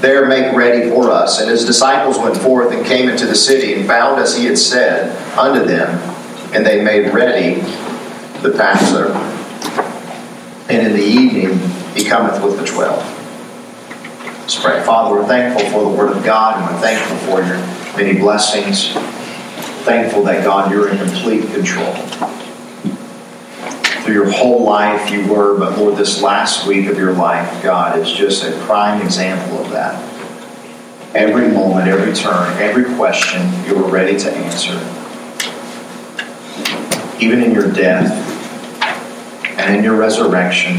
There 0.00 0.26
make 0.26 0.54
ready 0.54 0.90
for 0.90 1.10
us. 1.10 1.40
And 1.40 1.50
his 1.50 1.64
disciples 1.64 2.18
went 2.18 2.36
forth 2.36 2.72
and 2.72 2.84
came 2.84 3.08
into 3.08 3.26
the 3.26 3.34
city, 3.34 3.74
and 3.74 3.86
found 3.86 4.20
as 4.20 4.36
he 4.36 4.44
had 4.44 4.58
said 4.58 5.16
unto 5.38 5.64
them, 5.64 5.98
and 6.54 6.64
they 6.64 6.82
made 6.82 7.12
ready 7.12 7.60
the 8.42 8.50
Passover. 8.56 9.12
And 10.68 10.86
in 10.86 10.92
the 10.92 11.02
evening 11.02 11.58
he 11.94 12.04
cometh 12.04 12.42
with 12.42 12.58
the 12.58 12.66
twelve. 12.66 13.02
Let's 14.40 14.60
pray. 14.60 14.82
Father, 14.84 15.16
we're 15.16 15.26
thankful 15.26 15.68
for 15.70 15.82
the 15.90 15.96
Word 15.96 16.16
of 16.16 16.24
God, 16.24 16.60
and 16.60 16.74
we're 16.74 16.80
thankful 16.80 17.16
for 17.26 17.42
your 17.42 17.56
many 17.96 18.18
blessings. 18.18 18.92
Thankful 19.84 20.22
that, 20.24 20.44
God, 20.44 20.70
you're 20.70 20.88
in 20.88 20.98
complete 20.98 21.50
control. 21.52 21.94
Your 24.06 24.30
whole 24.30 24.62
life, 24.62 25.10
you 25.10 25.26
were, 25.26 25.58
but 25.58 25.76
Lord, 25.76 25.96
this 25.96 26.22
last 26.22 26.66
week 26.66 26.86
of 26.86 26.96
your 26.96 27.12
life, 27.12 27.62
God, 27.62 27.98
is 27.98 28.10
just 28.10 28.44
a 28.44 28.52
prime 28.64 29.02
example 29.02 29.58
of 29.58 29.70
that. 29.72 30.00
Every 31.14 31.48
moment, 31.48 31.88
every 31.88 32.14
turn, 32.14 32.56
every 32.58 32.84
question, 32.96 33.52
you 33.66 33.74
were 33.74 33.90
ready 33.90 34.16
to 34.18 34.30
answer. 34.32 34.74
Even 37.20 37.42
in 37.42 37.52
your 37.52 37.70
death 37.72 38.12
and 39.58 39.76
in 39.76 39.82
your 39.82 39.96
resurrection, 39.96 40.76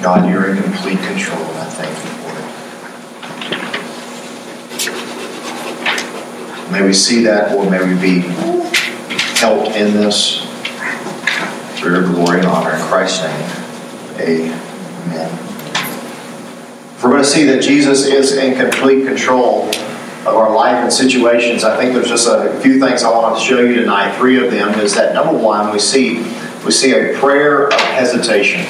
God, 0.00 0.28
you're 0.30 0.54
in 0.54 0.62
complete 0.62 0.98
control, 1.00 1.42
and 1.44 1.58
I 1.58 1.68
thank 1.70 1.98
you. 2.04 2.10
Lord. 6.60 6.72
May 6.72 6.86
we 6.86 6.92
see 6.92 7.24
that, 7.24 7.52
or 7.54 7.68
may 7.68 7.82
we 7.84 8.00
be 8.00 8.20
helped 9.38 9.76
in 9.76 9.94
this 9.94 10.43
for 11.84 11.90
your 11.90 12.02
glory 12.02 12.38
and 12.38 12.48
honor. 12.48 12.70
In 12.70 12.80
Christ's 12.86 13.22
name, 13.24 14.18
amen. 14.18 15.38
If 16.94 17.04
we're 17.04 17.10
going 17.10 17.22
to 17.22 17.28
see 17.28 17.44
that 17.44 17.62
Jesus 17.62 18.06
is 18.06 18.32
in 18.32 18.58
complete 18.58 19.04
control 19.04 19.68
of 19.68 20.28
our 20.28 20.56
life 20.56 20.82
and 20.82 20.90
situations, 20.90 21.62
I 21.62 21.76
think 21.76 21.92
there's 21.92 22.08
just 22.08 22.26
a 22.26 22.58
few 22.60 22.80
things 22.80 23.02
I 23.02 23.10
want 23.10 23.38
to 23.38 23.44
show 23.44 23.60
you 23.60 23.74
tonight. 23.74 24.16
Three 24.16 24.42
of 24.42 24.50
them 24.50 24.80
is 24.80 24.94
that 24.94 25.12
number 25.12 25.36
one, 25.36 25.70
we 25.72 25.78
see 25.78 26.22
we 26.64 26.70
see 26.70 26.92
a 26.92 27.18
prayer 27.18 27.66
of 27.66 27.74
hesitation. 27.74 28.60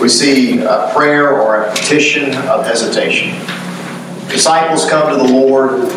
We 0.00 0.08
see 0.08 0.60
a 0.60 0.92
prayer 0.94 1.28
or 1.30 1.64
a 1.64 1.72
petition 1.72 2.34
of 2.46 2.64
hesitation. 2.64 3.30
Disciples 4.28 4.88
come 4.88 5.10
to 5.10 5.16
the 5.16 5.32
Lord 5.32 5.90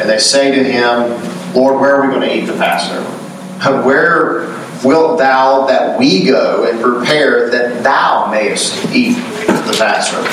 and 0.00 0.10
they 0.10 0.18
say 0.18 0.54
to 0.54 0.62
him, 0.62 1.54
Lord, 1.54 1.80
where 1.80 1.94
are 1.94 2.06
we 2.06 2.14
going 2.14 2.28
to 2.28 2.36
eat 2.36 2.44
the 2.44 2.58
Passover? 2.58 3.22
Where 3.86 4.35
wilt 4.84 5.18
thou 5.18 5.66
that 5.66 5.98
we 5.98 6.24
go 6.24 6.64
and 6.64 6.80
prepare 6.80 7.50
that 7.50 7.82
thou 7.82 8.30
mayest 8.30 8.74
eat 8.92 9.14
the 9.14 9.74
Passover? 9.78 10.28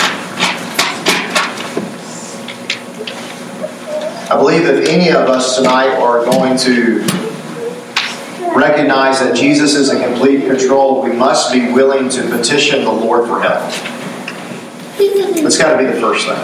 I 4.31 4.37
believe 4.37 4.65
if 4.65 4.87
any 4.89 5.09
of 5.09 5.27
us 5.29 5.57
tonight 5.57 5.95
are 5.97 6.25
going 6.25 6.57
to 6.59 7.05
recognize 8.55 9.19
that 9.19 9.35
Jesus 9.35 9.75
is 9.75 9.91
in 9.91 10.01
complete 10.01 10.45
control, 10.45 11.03
we 11.03 11.11
must 11.11 11.51
be 11.51 11.71
willing 11.71 12.09
to 12.09 12.29
petition 12.29 12.83
the 12.83 12.91
Lord 12.91 13.27
for 13.27 13.41
help. 13.41 13.69
That's 15.43 15.57
got 15.57 15.73
to 15.73 15.77
be 15.77 15.85
the 15.85 15.99
first 15.99 16.27
thing. 16.27 16.37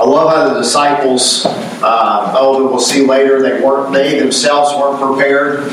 I 0.00 0.04
love 0.04 0.30
how 0.30 0.54
the 0.54 0.60
disciples, 0.60 1.44
uh, 1.82 2.34
oh, 2.36 2.66
we'll 2.66 2.80
see 2.80 3.06
later, 3.06 3.40
they 3.40 3.62
weren't, 3.62 3.92
they 3.92 4.18
themselves 4.18 4.74
weren't 4.74 5.00
prepared. 5.00 5.70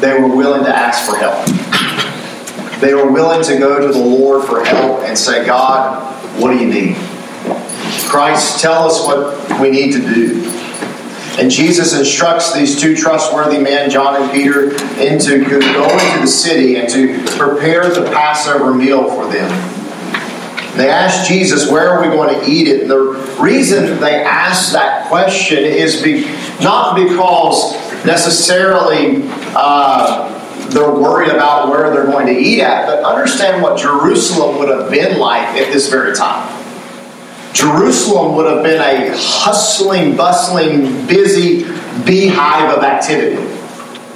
They 0.00 0.18
were 0.20 0.34
willing 0.34 0.64
to 0.64 0.74
ask 0.74 1.08
for 1.08 1.16
help. 1.16 1.46
They 2.80 2.94
were 2.94 3.10
willing 3.10 3.44
to 3.44 3.58
go 3.58 3.80
to 3.80 3.92
the 3.92 4.04
Lord 4.04 4.44
for 4.46 4.64
help 4.64 5.02
and 5.02 5.16
say, 5.16 5.46
God, 5.46 6.02
what 6.40 6.50
do 6.50 6.58
you 6.58 6.66
need? 6.66 6.96
Christ, 8.08 8.60
tell 8.60 8.84
us 8.84 9.06
what 9.06 9.60
we 9.60 9.70
need 9.70 9.92
to 9.92 10.00
do. 10.00 10.42
And 11.38 11.50
Jesus 11.50 11.96
instructs 11.96 12.52
these 12.52 12.78
two 12.78 12.94
trustworthy 12.94 13.58
men, 13.58 13.88
John 13.88 14.20
and 14.20 14.30
Peter, 14.32 14.72
into 15.00 15.44
going 15.48 16.14
to 16.14 16.20
the 16.20 16.26
city 16.26 16.76
and 16.76 16.88
to 16.90 17.24
prepare 17.38 17.88
the 17.88 18.10
Passover 18.10 18.74
meal 18.74 19.08
for 19.08 19.26
them. 19.32 19.81
They 20.76 20.88
asked 20.88 21.28
Jesus, 21.28 21.70
Where 21.70 21.90
are 21.90 22.00
we 22.00 22.08
going 22.08 22.38
to 22.38 22.50
eat 22.50 22.68
it? 22.68 22.82
And 22.82 22.90
the 22.90 23.00
reason 23.38 24.00
they 24.00 24.22
asked 24.24 24.72
that 24.72 25.08
question 25.08 25.58
is 25.58 26.02
be, 26.02 26.24
not 26.62 26.96
because 26.96 27.74
necessarily 28.04 29.22
uh, 29.54 30.28
they're 30.70 30.90
worried 30.90 31.30
about 31.30 31.68
where 31.68 31.90
they're 31.90 32.06
going 32.06 32.26
to 32.26 32.36
eat 32.36 32.60
at, 32.60 32.86
but 32.86 33.04
understand 33.04 33.62
what 33.62 33.78
Jerusalem 33.78 34.58
would 34.58 34.68
have 34.68 34.90
been 34.90 35.18
like 35.18 35.46
at 35.48 35.72
this 35.72 35.90
very 35.90 36.14
time. 36.14 36.48
Jerusalem 37.52 38.34
would 38.36 38.46
have 38.46 38.64
been 38.64 38.80
a 38.80 39.14
hustling, 39.14 40.16
bustling, 40.16 41.06
busy 41.06 41.64
beehive 42.06 42.76
of 42.76 42.82
activity. 42.82 43.36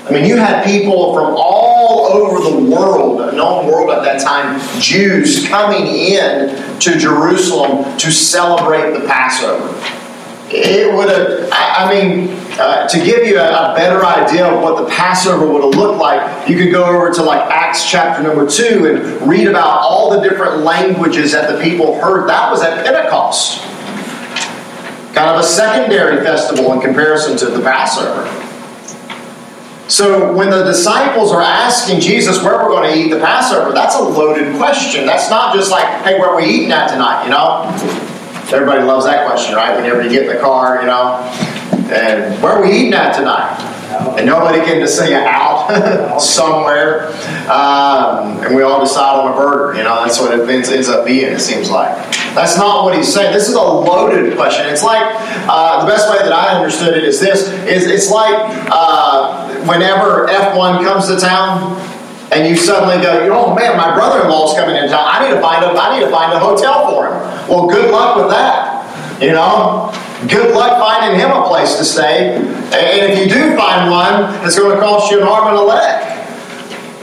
I 0.06 0.10
mean, 0.10 0.24
you 0.24 0.36
had 0.36 0.64
people 0.64 1.12
from 1.14 1.34
all 1.36 1.65
over 1.88 2.50
the 2.50 2.70
world, 2.70 3.34
known 3.34 3.66
world 3.66 3.90
at 3.90 4.02
that 4.02 4.22
time, 4.22 4.60
Jews 4.80 5.46
coming 5.48 5.86
in 5.86 6.78
to 6.80 6.98
Jerusalem 6.98 7.96
to 7.98 8.10
celebrate 8.10 8.98
the 8.98 9.06
Passover. 9.06 9.74
It 10.48 10.94
would 10.94 11.08
have, 11.08 11.48
I 11.52 11.92
mean, 11.92 12.28
uh, 12.58 12.86
to 12.88 12.98
give 12.98 13.26
you 13.26 13.38
a, 13.38 13.72
a, 13.72 13.74
better 13.74 14.04
idea 14.04 14.46
of 14.46 14.62
what 14.62 14.80
the 14.80 14.88
Passover 14.88 15.44
would 15.44 15.62
have 15.64 15.74
looked 15.74 15.98
like, 15.98 16.48
you 16.48 16.56
could 16.56 16.70
go 16.70 16.84
over 16.84 17.12
to 17.12 17.22
like 17.22 17.42
Acts 17.50 17.90
chapter 17.90 18.22
number 18.22 18.48
two 18.48 18.86
and 18.86 19.28
read 19.28 19.48
about 19.48 19.80
all 19.80 20.10
the 20.10 20.26
different 20.26 20.58
languages 20.58 21.32
that 21.32 21.50
the 21.50 21.60
people 21.62 22.00
heard. 22.00 22.28
That 22.28 22.50
was 22.50 22.62
at 22.62 22.84
Pentecost. 22.84 23.60
Kind 25.14 25.30
of 25.30 25.40
a 25.40 25.44
secondary 25.44 26.24
festival 26.24 26.72
in 26.72 26.80
comparison 26.80 27.36
to 27.38 27.46
the 27.46 27.60
Passover. 27.60 28.45
So 29.88 30.32
when 30.32 30.50
the 30.50 30.64
disciples 30.64 31.30
are 31.32 31.42
asking 31.42 32.00
Jesus 32.00 32.42
where 32.42 32.54
we're 32.54 32.68
going 32.68 32.92
to 32.92 32.98
eat 32.98 33.10
the 33.10 33.20
Passover, 33.20 33.72
that's 33.72 33.94
a 33.94 34.02
loaded 34.02 34.56
question. 34.56 35.06
That's 35.06 35.30
not 35.30 35.54
just 35.54 35.70
like, 35.70 35.86
hey, 36.02 36.18
where 36.18 36.30
are 36.30 36.36
we 36.36 36.44
eating 36.44 36.72
at 36.72 36.88
tonight, 36.88 37.24
you 37.24 37.30
know? 37.30 37.70
Everybody 38.52 38.82
loves 38.82 39.04
that 39.04 39.26
question, 39.26 39.54
right? 39.54 39.76
Whenever 39.76 40.02
you 40.02 40.10
get 40.10 40.22
in 40.26 40.34
the 40.34 40.40
car, 40.40 40.80
you 40.80 40.86
know, 40.86 41.18
and 41.92 42.42
where 42.42 42.52
are 42.52 42.62
we 42.62 42.72
eating 42.72 42.94
at 42.94 43.16
tonight? 43.16 43.74
and 44.18 44.26
nobody 44.26 44.58
to 44.80 44.88
sing 44.88 45.12
it 45.12 45.22
out 45.22 46.18
somewhere. 46.20 47.08
Um, 47.48 48.44
and 48.44 48.54
we 48.54 48.62
all 48.62 48.80
decide 48.80 49.20
on 49.20 49.32
a 49.32 49.36
burger. 49.36 49.76
You 49.76 49.84
know, 49.84 50.04
that's 50.04 50.20
what 50.20 50.38
it 50.38 50.48
ends, 50.48 50.88
up 50.88 51.06
being, 51.06 51.32
it 51.32 51.40
seems 51.40 51.70
like. 51.70 51.96
That's 52.36 52.58
not 52.58 52.84
what 52.84 52.94
he's 52.94 53.08
saying. 53.08 53.32
This 53.32 53.48
is 53.48 53.54
a 53.54 53.62
loaded 53.62 54.36
question. 54.36 54.66
It's 54.66 54.84
like, 54.84 55.00
uh, 55.48 55.80
the 55.80 55.88
best 55.88 56.10
way 56.10 56.18
that 56.18 56.32
I 56.32 56.52
understood 56.54 56.94
it 56.94 57.02
is 57.02 57.18
this, 57.18 57.48
is 57.64 57.86
it's 57.86 58.10
like 58.10 58.36
uh, 58.68 59.48
whenever 59.64 60.28
F1 60.28 60.84
comes 60.84 61.08
to 61.08 61.16
town, 61.16 61.80
and 62.32 62.46
you 62.46 62.54
suddenly 62.54 63.00
go, 63.02 63.32
oh 63.32 63.54
man, 63.54 63.78
my 63.78 63.94
brother-in-law 63.94 64.52
is 64.52 64.58
coming 64.58 64.76
in 64.76 64.90
town. 64.90 65.00
I 65.06 65.26
need 65.26 65.34
to 65.34 65.40
find 65.40 65.64
a, 65.64 65.68
I 65.68 65.98
need 65.98 66.04
to 66.04 66.10
find 66.10 66.30
a 66.34 66.38
hotel 66.38 66.90
for 66.90 67.06
him. 67.08 67.14
Well, 67.48 67.68
good 67.68 67.90
luck 67.90 68.18
with 68.18 68.28
that. 68.28 68.84
You 69.22 69.32
know, 69.32 69.88
good 70.28 70.54
luck 70.54 70.76
finding 70.76 71.18
him 71.18 71.30
a 71.30 71.48
place 71.48 71.78
to 71.78 71.84
stay. 71.84 72.36
And 72.36 73.12
if 73.12 73.18
you 73.18 73.32
do 73.32 73.56
find 73.56 73.90
one, 73.90 74.44
it's 74.44 74.58
going 74.58 74.76
to 74.76 74.82
cost 74.82 75.10
you 75.10 75.22
an 75.22 75.26
arm 75.26 75.48
and 75.48 75.56
a 75.56 75.62
leg. 75.62 76.04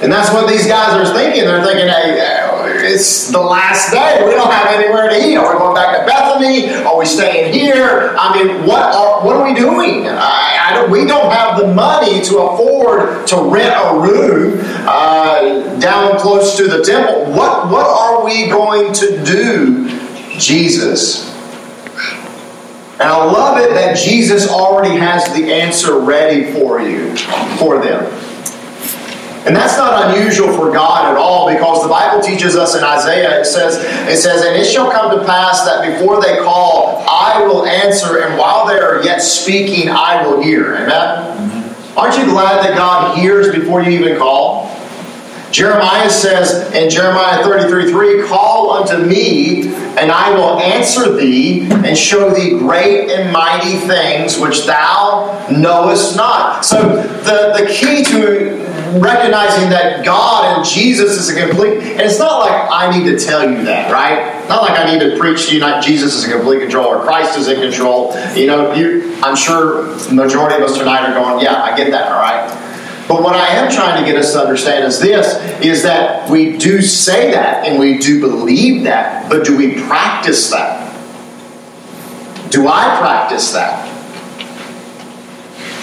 And 0.03 0.11
that's 0.11 0.31
what 0.31 0.47
these 0.47 0.67
guys 0.67 0.93
are 0.93 1.11
thinking. 1.11 1.45
They're 1.45 1.65
thinking, 1.65 1.87
hey, 1.87 2.42
it's 2.83 3.31
the 3.31 3.39
last 3.39 3.91
day. 3.91 4.23
We 4.25 4.31
don't 4.31 4.51
have 4.51 4.67
anywhere 4.67 5.09
to 5.09 5.15
eat. 5.15 5.35
Are 5.37 5.53
we 5.53 5.59
going 5.59 5.75
back 5.75 5.99
to 5.99 6.05
Bethany? 6.05 6.73
Are 6.83 6.97
we 6.97 7.05
staying 7.05 7.53
here? 7.53 8.15
I 8.17 8.43
mean, 8.43 8.65
what 8.65 8.93
are, 8.93 9.25
what 9.25 9.35
are 9.37 9.43
we 9.43 9.57
doing? 9.57 10.07
I, 10.07 10.57
I 10.61 10.73
don't, 10.75 10.91
we 10.91 11.05
don't 11.05 11.31
have 11.31 11.59
the 11.59 11.73
money 11.73 12.21
to 12.21 12.39
afford 12.39 13.25
to 13.27 13.35
rent 13.43 13.73
a 13.75 13.99
room 13.99 14.59
uh, 14.87 15.79
down 15.79 16.19
close 16.19 16.57
to 16.57 16.67
the 16.67 16.83
temple. 16.83 17.25
What, 17.33 17.69
what 17.69 17.85
are 17.85 18.23
we 18.25 18.49
going 18.49 18.93
to 18.93 19.23
do, 19.23 19.89
Jesus? 20.37 21.31
And 22.93 23.03
I 23.11 23.23
love 23.25 23.57
it 23.57 23.71
that 23.71 23.97
Jesus 23.97 24.47
already 24.47 24.95
has 24.97 25.33
the 25.33 25.51
answer 25.51 25.99
ready 25.99 26.51
for 26.53 26.81
you, 26.81 27.15
for 27.57 27.83
them. 27.83 28.32
And 29.45 29.55
that's 29.55 29.77
not 29.77 30.15
unusual 30.15 30.53
for 30.53 30.71
God 30.71 31.11
at 31.11 31.17
all 31.17 31.51
because 31.51 31.83
the 31.83 31.89
Bible 31.89 32.21
teaches 32.21 32.55
us 32.55 32.75
in 32.75 32.83
Isaiah, 32.83 33.41
it 33.41 33.45
says, 33.45 33.75
it 34.09 34.17
says, 34.17 34.45
And 34.45 34.55
it 34.55 34.65
shall 34.65 34.89
come 34.89 35.17
to 35.17 35.25
pass 35.25 35.65
that 35.65 35.85
before 35.91 36.21
they 36.21 36.37
call, 36.37 37.03
I 37.07 37.43
will 37.45 37.65
answer, 37.65 38.19
and 38.23 38.37
while 38.37 38.65
they 38.65 38.79
are 38.79 39.03
yet 39.03 39.21
speaking, 39.21 39.89
I 39.89 40.25
will 40.25 40.41
hear. 40.41 40.75
Amen? 40.75 41.75
Aren't 41.97 42.17
you 42.17 42.25
glad 42.25 42.63
that 42.63 42.77
God 42.77 43.17
hears 43.17 43.53
before 43.53 43.83
you 43.83 43.91
even 43.91 44.17
call? 44.17 44.72
Jeremiah 45.53 46.09
says 46.09 46.73
in 46.73 46.89
Jeremiah 46.89 47.43
33 47.43 47.91
3, 47.91 48.27
Call 48.27 48.71
unto 48.71 48.97
me, 48.97 49.67
and 49.67 50.11
I 50.11 50.31
will 50.31 50.59
answer 50.59 51.15
thee, 51.15 51.61
and 51.69 51.95
show 51.95 52.31
thee 52.31 52.57
great 52.57 53.11
and 53.11 53.31
mighty 53.31 53.77
things 53.87 54.39
which 54.39 54.65
thou 54.65 55.47
knowest 55.51 56.17
not. 56.17 56.65
So, 56.65 56.95
the, 56.97 57.55
the 57.55 57.71
key 57.71 58.03
to 58.05 58.63
recognizing 58.99 59.69
that 59.69 60.03
God 60.03 60.57
and 60.57 60.65
Jesus 60.65 61.11
is 61.19 61.29
a 61.29 61.47
complete, 61.47 61.83
and 61.83 62.01
it's 62.01 62.17
not 62.17 62.39
like 62.39 62.71
I 62.71 62.97
need 62.97 63.05
to 63.11 63.23
tell 63.23 63.47
you 63.47 63.63
that, 63.65 63.91
right? 63.91 64.47
Not 64.49 64.63
like 64.63 64.79
I 64.79 64.91
need 64.91 65.07
to 65.07 65.19
preach 65.19 65.49
to 65.49 65.53
you 65.53 65.59
that 65.59 65.83
Jesus 65.83 66.15
is 66.15 66.25
in 66.25 66.31
complete 66.31 66.61
control 66.61 66.87
or 66.87 67.03
Christ 67.03 67.37
is 67.37 67.47
in 67.47 67.61
control. 67.61 68.15
You 68.35 68.47
know, 68.47 68.73
you, 68.73 69.15
I'm 69.21 69.35
sure 69.35 69.93
the 69.93 70.15
majority 70.15 70.55
of 70.55 70.67
us 70.67 70.79
tonight 70.79 71.07
are 71.07 71.13
going, 71.13 71.45
yeah, 71.45 71.61
I 71.61 71.77
get 71.77 71.91
that, 71.91 72.11
all 72.11 72.19
right? 72.19 72.62
But 73.07 73.21
what 73.21 73.35
I 73.35 73.47
am 73.47 73.71
trying 73.71 74.03
to 74.03 74.09
get 74.09 74.17
us 74.17 74.33
to 74.33 74.39
understand 74.39 74.85
is 74.85 74.99
this 74.99 75.35
is 75.61 75.83
that 75.83 76.29
we 76.29 76.57
do 76.57 76.81
say 76.81 77.31
that 77.31 77.65
and 77.67 77.79
we 77.79 77.97
do 77.97 78.21
believe 78.21 78.83
that, 78.83 79.29
but 79.29 79.45
do 79.45 79.57
we 79.57 79.81
practice 79.83 80.49
that? 80.51 80.89
Do 82.49 82.67
I 82.67 82.97
practice 82.99 83.51
that? 83.51 83.89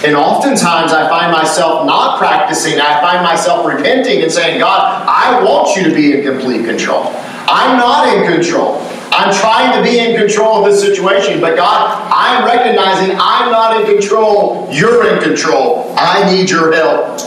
And 0.04 0.16
oftentimes 0.16 0.92
I 0.92 1.08
find 1.10 1.30
myself 1.30 1.84
not 1.84 2.18
practicing. 2.18 2.80
I 2.80 3.00
find 3.02 3.22
myself 3.22 3.66
repenting 3.66 4.22
and 4.22 4.32
saying, 4.32 4.58
God, 4.58 5.06
I 5.06 5.44
want 5.44 5.76
you 5.76 5.84
to 5.84 5.94
be 5.94 6.12
in 6.12 6.24
complete 6.24 6.64
control. 6.64 7.04
I'm 7.46 7.76
not 7.76 8.08
in 8.08 8.32
control. 8.32 8.80
I'm 9.12 9.34
trying 9.34 9.76
to 9.76 9.82
be 9.82 9.98
in 9.98 10.16
control 10.16 10.64
of 10.64 10.70
this 10.70 10.80
situation, 10.80 11.40
but 11.40 11.56
God, 11.56 12.10
I'm 12.12 12.44
recognizing 12.44 13.16
I'm 13.18 13.50
not 13.50 13.80
in 13.80 13.86
control. 13.86 14.68
You're 14.70 15.14
in 15.14 15.22
control. 15.22 15.92
I 15.96 16.30
need 16.32 16.48
your 16.48 16.72
help. 16.72 17.20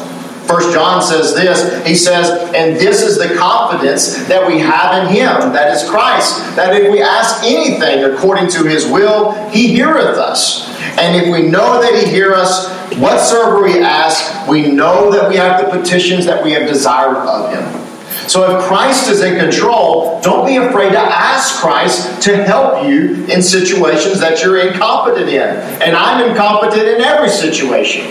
First 0.47 0.73
John 0.73 1.01
says 1.01 1.33
this. 1.33 1.85
He 1.85 1.95
says, 1.95 2.29
and 2.53 2.75
this 2.75 3.01
is 3.01 3.17
the 3.17 3.35
confidence 3.35 4.25
that 4.27 4.45
we 4.45 4.59
have 4.59 5.03
in 5.03 5.13
him, 5.13 5.53
that 5.53 5.73
is 5.73 5.89
Christ, 5.89 6.37
that 6.55 6.75
if 6.75 6.91
we 6.91 7.01
ask 7.01 7.43
anything 7.43 8.03
according 8.03 8.49
to 8.51 8.63
his 8.63 8.85
will, 8.85 9.31
he 9.49 9.67
heareth 9.67 10.17
us. 10.17 10.69
And 10.99 11.15
if 11.15 11.31
we 11.31 11.49
know 11.49 11.81
that 11.81 11.93
he 11.95 12.09
hear 12.09 12.33
us, 12.33 12.67
whatsoever 12.97 13.63
we 13.63 13.79
ask, 13.79 14.47
we 14.47 14.69
know 14.69 15.11
that 15.11 15.29
we 15.29 15.37
have 15.37 15.63
the 15.63 15.77
petitions 15.77 16.25
that 16.25 16.43
we 16.43 16.51
have 16.51 16.67
desired 16.67 17.17
of 17.17 17.53
him. 17.53 17.82
So 18.27 18.57
if 18.57 18.63
Christ 18.63 19.09
is 19.09 19.21
in 19.21 19.37
control, 19.37 20.21
don't 20.21 20.45
be 20.45 20.57
afraid 20.57 20.91
to 20.91 20.99
ask 20.99 21.61
Christ 21.61 22.21
to 22.23 22.43
help 22.43 22.85
you 22.85 23.25
in 23.25 23.41
situations 23.41 24.19
that 24.19 24.41
you're 24.41 24.59
incompetent 24.67 25.29
in. 25.29 25.41
And 25.81 25.95
I'm 25.95 26.29
incompetent 26.29 26.87
in 26.87 27.01
every 27.01 27.29
situation. 27.29 28.07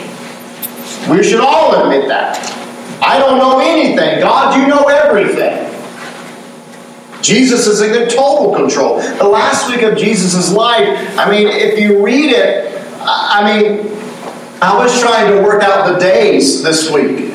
We 1.11 1.23
should 1.23 1.41
all 1.41 1.83
admit 1.83 2.09
that. 2.09 2.39
I 3.03 3.19
don't 3.19 3.39
know 3.39 3.59
anything. 3.59 4.21
God, 4.21 4.61
you 4.61 4.69
know 4.69 4.85
everything. 4.85 5.69
Jesus 7.23 7.67
is 7.67 7.81
in 7.81 8.09
total 8.09 8.55
control. 8.55 9.01
The 9.01 9.29
last 9.29 9.71
week 9.71 9.83
of 9.83 9.97
Jesus' 9.97 10.53
life, 10.53 11.19
I 11.19 11.31
mean, 11.31 11.49
if 11.49 11.79
you 11.79 12.05
read 12.05 12.31
it, 12.33 12.81
I 13.01 13.43
mean, 13.45 13.87
I 14.61 14.77
was 14.77 15.01
trying 15.01 15.33
to 15.33 15.43
work 15.43 15.63
out 15.63 15.93
the 15.93 15.99
days 15.99 16.63
this 16.63 16.91
week. 16.91 17.32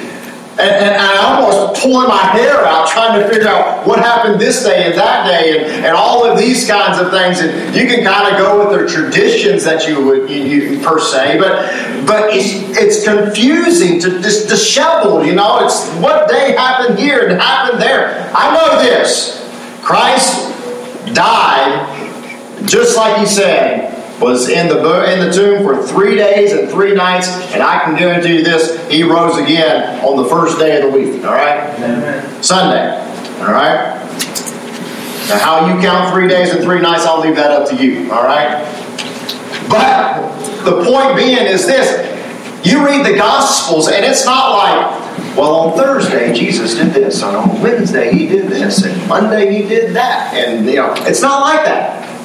And, 0.59 0.71
and, 0.71 0.95
I 0.95 1.17
almost 1.17 1.83
pulling 1.83 2.07
my 2.07 2.17
hair 2.17 2.65
out 2.65 2.89
trying 2.89 3.21
to 3.21 3.29
figure 3.29 3.47
out 3.47 3.85
what 3.85 3.99
happened 3.99 4.41
this 4.41 4.63
day 4.63 4.85
and 4.85 4.97
that 4.97 5.27
day 5.27 5.57
and, 5.57 5.85
and 5.85 5.95
all 5.95 6.25
of 6.25 6.35
these 6.35 6.67
kinds 6.67 6.99
of 6.99 7.11
things. 7.11 7.39
And 7.39 7.75
you 7.75 7.85
can 7.85 8.03
kind 8.03 8.33
of 8.33 8.39
go 8.39 8.59
with 8.59 8.75
their 8.75 8.87
traditions 8.87 9.63
that 9.65 9.87
you 9.87 10.03
would 10.03 10.29
you, 10.29 10.43
you, 10.43 10.79
per 10.83 10.99
se, 10.99 11.37
but 11.37 12.07
but 12.07 12.33
it's 12.33 12.75
it's 12.75 13.03
confusing 13.03 13.99
to 14.01 14.19
just 14.21 14.49
disheveled. 14.49 15.27
You 15.27 15.35
know, 15.35 15.63
it's 15.63 15.87
what 15.97 16.27
day 16.27 16.53
happened 16.53 16.97
here 16.97 17.27
and 17.27 17.39
happened 17.39 17.79
there. 17.79 18.31
I 18.35 18.51
know 18.53 18.81
this: 18.81 19.47
Christ 19.83 20.47
died 21.13 21.93
just 22.65 22.97
like 22.97 23.19
he 23.19 23.27
said 23.27 23.93
was 24.19 24.49
in 24.49 24.67
the 24.67 24.77
in 25.11 25.19
the 25.27 25.31
tomb 25.31 25.63
for 25.63 25.85
three 25.85 26.15
days 26.15 26.51
and 26.51 26.69
three 26.69 26.93
nights, 26.93 27.27
and 27.53 27.61
I 27.61 27.83
can 27.83 27.95
guarantee 27.95 28.37
you 28.37 28.43
this: 28.43 28.89
he 28.89 29.03
rose 29.03 29.37
again 29.37 30.03
on 30.03 30.17
the 30.21 30.29
first 30.29 30.57
day 30.57 30.81
of 30.81 30.91
the 30.91 30.97
week. 30.97 31.23
All 31.23 31.33
right, 31.33 31.69
Amen. 31.79 32.43
Sunday. 32.43 32.97
All 33.41 33.51
right. 33.51 33.95
Now, 35.29 35.39
how 35.39 35.67
you 35.67 35.79
count 35.81 36.13
three 36.13 36.27
days 36.27 36.51
and 36.51 36.63
three 36.63 36.79
nights, 36.79 37.05
I'll 37.05 37.21
leave 37.21 37.35
that 37.35 37.51
up 37.51 37.69
to 37.69 37.75
you. 37.75 38.11
All 38.11 38.23
right. 38.23 38.63
But 39.69 40.63
the 40.63 40.83
point 40.83 41.15
being 41.15 41.45
is 41.45 41.67
this: 41.67 42.65
you 42.65 42.83
read 42.85 43.05
the 43.05 43.15
Gospels, 43.15 43.87
and 43.87 44.03
it's 44.03 44.25
not 44.25 44.51
like, 44.57 45.37
well, 45.37 45.55
on 45.55 45.77
Thursday 45.77 46.33
Jesus 46.33 46.75
did 46.75 46.91
this, 46.91 47.21
and 47.21 47.35
on 47.35 47.61
Wednesday 47.61 48.13
he 48.13 48.27
did 48.27 48.47
this, 48.47 48.83
and 48.83 49.07
Monday 49.07 49.61
he 49.61 49.67
did 49.67 49.95
that, 49.95 50.33
and 50.33 50.65
you 50.65 50.77
know, 50.77 50.93
it's 50.99 51.21
not 51.21 51.41
like 51.41 51.63
that. 51.65 52.16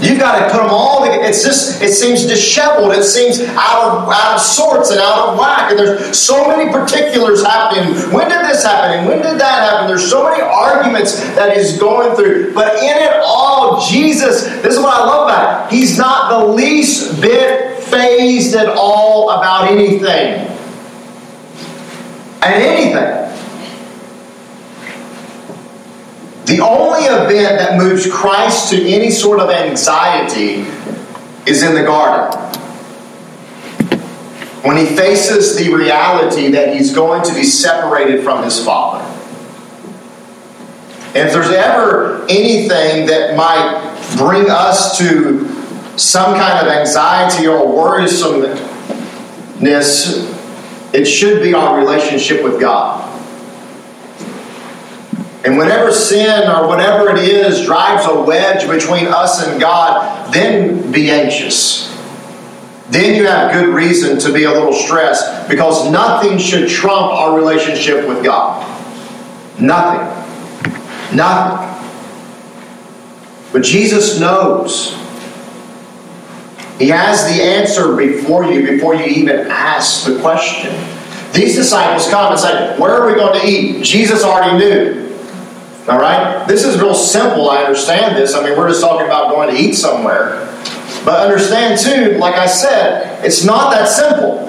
You've 0.00 0.18
got 0.18 0.38
to 0.38 0.50
put 0.50 0.62
them 0.62 0.70
all 0.70 1.04
together. 1.04 1.24
It's 1.24 1.44
just, 1.44 1.82
it 1.82 1.92
seems 1.92 2.24
disheveled. 2.24 2.92
It 2.92 3.04
seems 3.04 3.40
out 3.40 3.84
of, 3.84 4.08
out 4.10 4.36
of 4.36 4.40
sorts 4.40 4.90
and 4.90 4.98
out 4.98 5.28
of 5.28 5.38
whack. 5.38 5.70
And 5.70 5.78
there's 5.78 6.18
so 6.18 6.48
many 6.48 6.72
particulars 6.72 7.44
happening. 7.44 7.94
When 8.12 8.28
did 8.28 8.40
this 8.40 8.64
happen? 8.64 8.98
And 8.98 9.08
when 9.08 9.18
did 9.18 9.38
that 9.40 9.70
happen? 9.70 9.88
There's 9.88 10.08
so 10.08 10.30
many 10.30 10.42
arguments 10.42 11.20
that 11.34 11.56
he's 11.56 11.78
going 11.78 12.16
through. 12.16 12.54
But 12.54 12.76
in 12.78 12.96
it 12.96 13.20
all, 13.22 13.86
Jesus, 13.88 14.44
this 14.62 14.74
is 14.74 14.78
what 14.78 14.94
I 14.94 15.04
love 15.04 15.28
about 15.28 15.72
it. 15.72 15.76
He's 15.76 15.98
not 15.98 16.30
the 16.30 16.46
least 16.52 17.20
bit 17.20 17.82
fazed 17.84 18.54
at 18.54 18.68
all 18.68 19.30
about 19.30 19.70
anything. 19.70 20.46
And 22.42 22.54
anything. 22.54 23.29
The 26.50 26.58
only 26.58 27.04
event 27.04 27.60
that 27.60 27.78
moves 27.78 28.10
Christ 28.10 28.72
to 28.72 28.88
any 28.88 29.12
sort 29.12 29.38
of 29.38 29.50
anxiety 29.50 30.66
is 31.46 31.62
in 31.62 31.76
the 31.76 31.84
garden. 31.84 32.36
When 34.64 34.76
he 34.76 34.84
faces 34.84 35.56
the 35.56 35.72
reality 35.72 36.48
that 36.48 36.74
he's 36.74 36.92
going 36.92 37.22
to 37.22 37.32
be 37.34 37.44
separated 37.44 38.24
from 38.24 38.42
his 38.42 38.64
Father. 38.64 39.04
And 41.14 41.28
if 41.28 41.32
there's 41.32 41.52
ever 41.52 42.26
anything 42.28 43.06
that 43.06 43.36
might 43.36 43.86
bring 44.18 44.50
us 44.50 44.98
to 44.98 45.46
some 45.96 46.34
kind 46.34 46.66
of 46.66 46.72
anxiety 46.72 47.46
or 47.46 47.64
worrisomeness, 47.64 50.26
it 50.92 51.04
should 51.04 51.44
be 51.44 51.54
our 51.54 51.78
relationship 51.78 52.42
with 52.42 52.60
God. 52.60 53.09
And 55.44 55.56
whenever 55.56 55.90
sin 55.90 56.50
or 56.50 56.68
whatever 56.68 57.10
it 57.10 57.18
is 57.18 57.64
drives 57.64 58.06
a 58.06 58.22
wedge 58.22 58.68
between 58.68 59.06
us 59.06 59.46
and 59.46 59.60
God, 59.60 60.32
then 60.34 60.92
be 60.92 61.10
anxious. 61.10 61.88
Then 62.90 63.14
you 63.14 63.26
have 63.26 63.52
good 63.52 63.72
reason 63.72 64.18
to 64.18 64.32
be 64.32 64.44
a 64.44 64.50
little 64.50 64.72
stressed 64.72 65.48
because 65.48 65.90
nothing 65.90 66.38
should 66.38 66.68
trump 66.68 67.12
our 67.12 67.36
relationship 67.36 68.06
with 68.06 68.22
God. 68.22 68.66
Nothing. 69.58 71.16
Nothing. 71.16 71.68
But 73.52 73.62
Jesus 73.62 74.20
knows. 74.20 74.92
He 76.78 76.88
has 76.88 77.24
the 77.26 77.42
answer 77.42 77.94
before 77.94 78.44
you, 78.46 78.66
before 78.66 78.94
you 78.94 79.04
even 79.04 79.46
ask 79.50 80.06
the 80.06 80.18
question. 80.20 80.74
These 81.32 81.54
disciples 81.54 82.08
come 82.08 82.32
and 82.32 82.40
say, 82.40 82.78
Where 82.78 82.92
are 82.92 83.06
we 83.06 83.14
going 83.14 83.40
to 83.40 83.46
eat? 83.46 83.84
Jesus 83.84 84.24
already 84.24 84.58
knew. 84.58 85.09
All 85.90 85.98
right? 85.98 86.46
This 86.46 86.64
is 86.64 86.80
real 86.80 86.94
simple. 86.94 87.50
I 87.50 87.64
understand 87.64 88.16
this. 88.16 88.34
I 88.34 88.44
mean, 88.44 88.56
we're 88.56 88.68
just 88.68 88.80
talking 88.80 89.06
about 89.06 89.34
going 89.34 89.54
to 89.54 89.60
eat 89.60 89.74
somewhere. 89.74 90.46
But 91.04 91.20
understand, 91.20 91.80
too, 91.80 92.18
like 92.18 92.36
I 92.36 92.46
said, 92.46 93.24
it's 93.24 93.44
not 93.44 93.70
that 93.72 93.88
simple. 93.88 94.46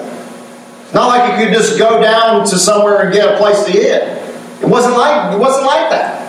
Not 0.94 1.08
like 1.08 1.32
you 1.32 1.44
could 1.44 1.54
just 1.54 1.78
go 1.78 2.00
down 2.00 2.46
to 2.46 2.58
somewhere 2.58 3.02
and 3.02 3.12
get 3.12 3.34
a 3.34 3.38
place 3.38 3.64
to 3.64 3.70
eat. 3.70 4.62
It 4.62 4.68
wasn't 4.68 4.96
like, 4.96 5.34
it 5.34 5.38
wasn't 5.38 5.66
like 5.66 5.90
that. 5.90 6.20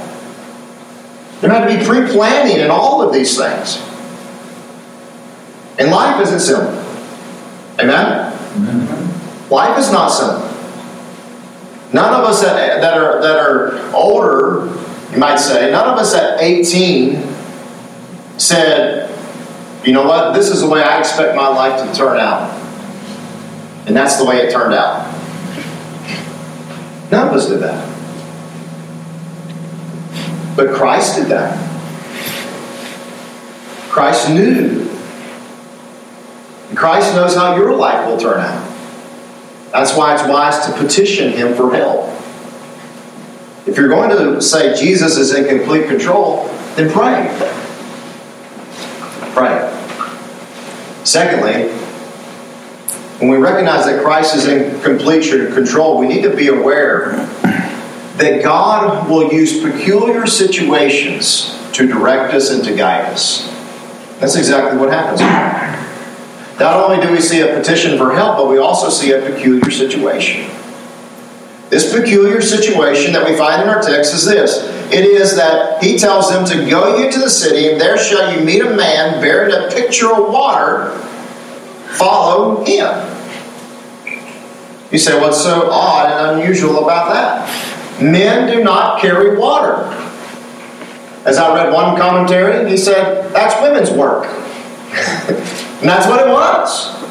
There 1.42 1.52
had 1.52 1.68
to 1.68 1.78
be 1.78 1.86
pre 1.86 2.08
planning 2.08 2.62
and 2.62 2.72
all 2.72 3.02
of 3.02 3.14
these 3.14 3.38
things. 3.38 3.78
And 5.78 5.92
life 5.92 6.22
isn't 6.22 6.40
simple. 6.40 6.74
Amen? 7.80 8.34
Amen? 8.56 9.50
Life 9.50 9.78
is 9.78 9.92
not 9.92 10.08
simple. 10.08 10.50
None 11.92 12.14
of 12.14 12.26
us 12.26 12.42
that, 12.42 12.82
that, 12.82 12.98
are, 12.98 13.22
that 13.22 13.38
are 13.38 13.94
older 13.94 14.68
you 15.14 15.20
might 15.20 15.38
say, 15.38 15.70
none 15.70 15.88
of 15.88 15.98
us 15.98 16.16
at 16.16 16.42
18 16.42 17.22
said, 18.40 19.10
you 19.86 19.94
know 19.94 20.06
what? 20.08 20.34
This 20.34 20.50
is 20.50 20.62
the 20.62 20.68
way 20.68 20.82
I 20.82 20.98
expect 21.00 21.36
my 21.36 21.48
life 21.48 21.88
to 21.88 21.96
turn 21.96 22.18
out. 22.18 22.52
And 23.86 23.96
that's 23.96 24.18
the 24.18 24.26
way 24.26 24.38
it 24.38 24.52
turned 24.52 24.74
out. 24.74 25.06
None 27.12 27.28
of 27.28 27.34
us 27.36 27.48
did 27.48 27.60
that. 27.60 27.90
But 30.56 30.74
Christ 30.74 31.18
did 31.18 31.28
that. 31.28 31.60
Christ 33.90 34.30
knew. 34.30 34.90
And 36.70 36.78
Christ 36.78 37.14
knows 37.14 37.36
how 37.36 37.56
your 37.56 37.76
life 37.76 38.08
will 38.08 38.18
turn 38.18 38.40
out. 38.40 38.70
That's 39.72 39.96
why 39.96 40.16
it's 40.16 40.24
wise 40.28 40.66
to 40.66 40.74
petition 40.74 41.34
Him 41.34 41.54
for 41.54 41.76
help. 41.76 42.10
If 43.66 43.78
you're 43.78 43.88
going 43.88 44.10
to 44.10 44.42
say 44.42 44.76
Jesus 44.76 45.18
is 45.18 45.34
in 45.34 45.48
complete 45.48 45.88
control, 45.88 46.48
then 46.76 46.92
pray. 46.92 47.30
Pray. 49.34 49.70
Secondly, 51.04 51.72
when 53.20 53.30
we 53.30 53.38
recognize 53.38 53.86
that 53.86 54.04
Christ 54.04 54.36
is 54.36 54.48
in 54.48 54.82
complete 54.82 55.24
control, 55.54 55.98
we 55.98 56.08
need 56.08 56.24
to 56.24 56.36
be 56.36 56.48
aware 56.48 57.26
that 58.18 58.44
God 58.44 59.10
will 59.10 59.32
use 59.32 59.62
peculiar 59.62 60.28
situations 60.28 61.58
to 61.72 61.88
direct 61.88 62.34
us 62.34 62.52
and 62.52 62.64
to 62.66 62.76
guide 62.76 63.06
us. 63.14 63.50
That's 64.20 64.36
exactly 64.36 64.78
what 64.78 64.92
happens. 64.92 65.22
Not 66.60 66.78
only 66.78 67.06
do 67.06 67.12
we 67.12 67.20
see 67.20 67.42
a 67.42 67.48
petition 67.48 67.98
for 67.98 68.14
help, 68.14 68.38
but 68.38 68.48
we 68.48 68.58
also 68.58 68.90
see 68.90 69.12
a 69.14 69.22
peculiar 69.22 69.72
situation. 69.72 70.50
This 71.74 71.92
peculiar 71.92 72.40
situation 72.40 73.14
that 73.14 73.28
we 73.28 73.36
find 73.36 73.64
in 73.64 73.68
our 73.68 73.82
text 73.82 74.14
is 74.14 74.26
this 74.26 74.60
it 74.94 75.06
is 75.06 75.36
that 75.38 75.82
he 75.82 75.98
tells 75.98 76.30
them 76.30 76.46
to 76.46 76.70
go 76.70 77.00
you 77.00 77.12
to 77.12 77.18
the 77.18 77.32
city, 77.32 77.72
and 77.72 77.82
there 77.82 77.98
shall 77.98 78.32
you 78.32 78.46
meet 78.46 78.62
a 78.62 78.70
man 78.70 79.20
bearing 79.20 79.52
a 79.52 79.72
pitcher 79.72 80.14
of 80.14 80.32
water. 80.32 80.92
Follow 81.98 82.64
him. 82.64 82.94
You 84.92 85.00
say, 85.00 85.20
what's 85.20 85.42
so 85.42 85.72
odd 85.72 86.12
and 86.12 86.40
unusual 86.40 86.84
about 86.84 87.12
that? 87.12 88.00
Men 88.00 88.56
do 88.56 88.64
not 88.64 89.02
carry 89.02 89.36
water. 89.36 89.86
As 91.26 91.38
I 91.38 91.56
read 91.56 91.74
one 91.74 91.98
commentary, 91.98 92.70
he 92.70 92.78
said, 92.78 93.34
that's 93.34 93.60
women's 93.64 93.90
work. 93.90 94.26
and 94.28 95.90
that's 95.90 96.06
what 96.06 96.20
it 96.20 96.32
was. 96.32 97.02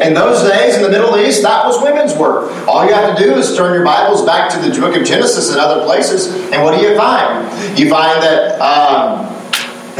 In 0.00 0.14
those 0.14 0.48
days 0.48 0.76
in 0.76 0.82
the 0.82 0.88
Middle 0.88 1.18
East, 1.18 1.42
that 1.42 1.66
was 1.66 1.82
women's 1.82 2.16
work. 2.16 2.50
All 2.66 2.84
you 2.86 2.94
have 2.94 3.14
to 3.16 3.22
do 3.22 3.34
is 3.34 3.54
turn 3.56 3.74
your 3.74 3.84
Bibles 3.84 4.24
back 4.24 4.50
to 4.50 4.58
the 4.58 4.80
book 4.80 4.96
of 4.96 5.04
Genesis 5.04 5.50
and 5.50 5.60
other 5.60 5.84
places, 5.84 6.34
and 6.50 6.62
what 6.62 6.74
do 6.74 6.82
you 6.82 6.96
find? 6.96 7.78
You 7.78 7.90
find 7.90 8.22
that 8.22 8.58
um, 8.60 9.28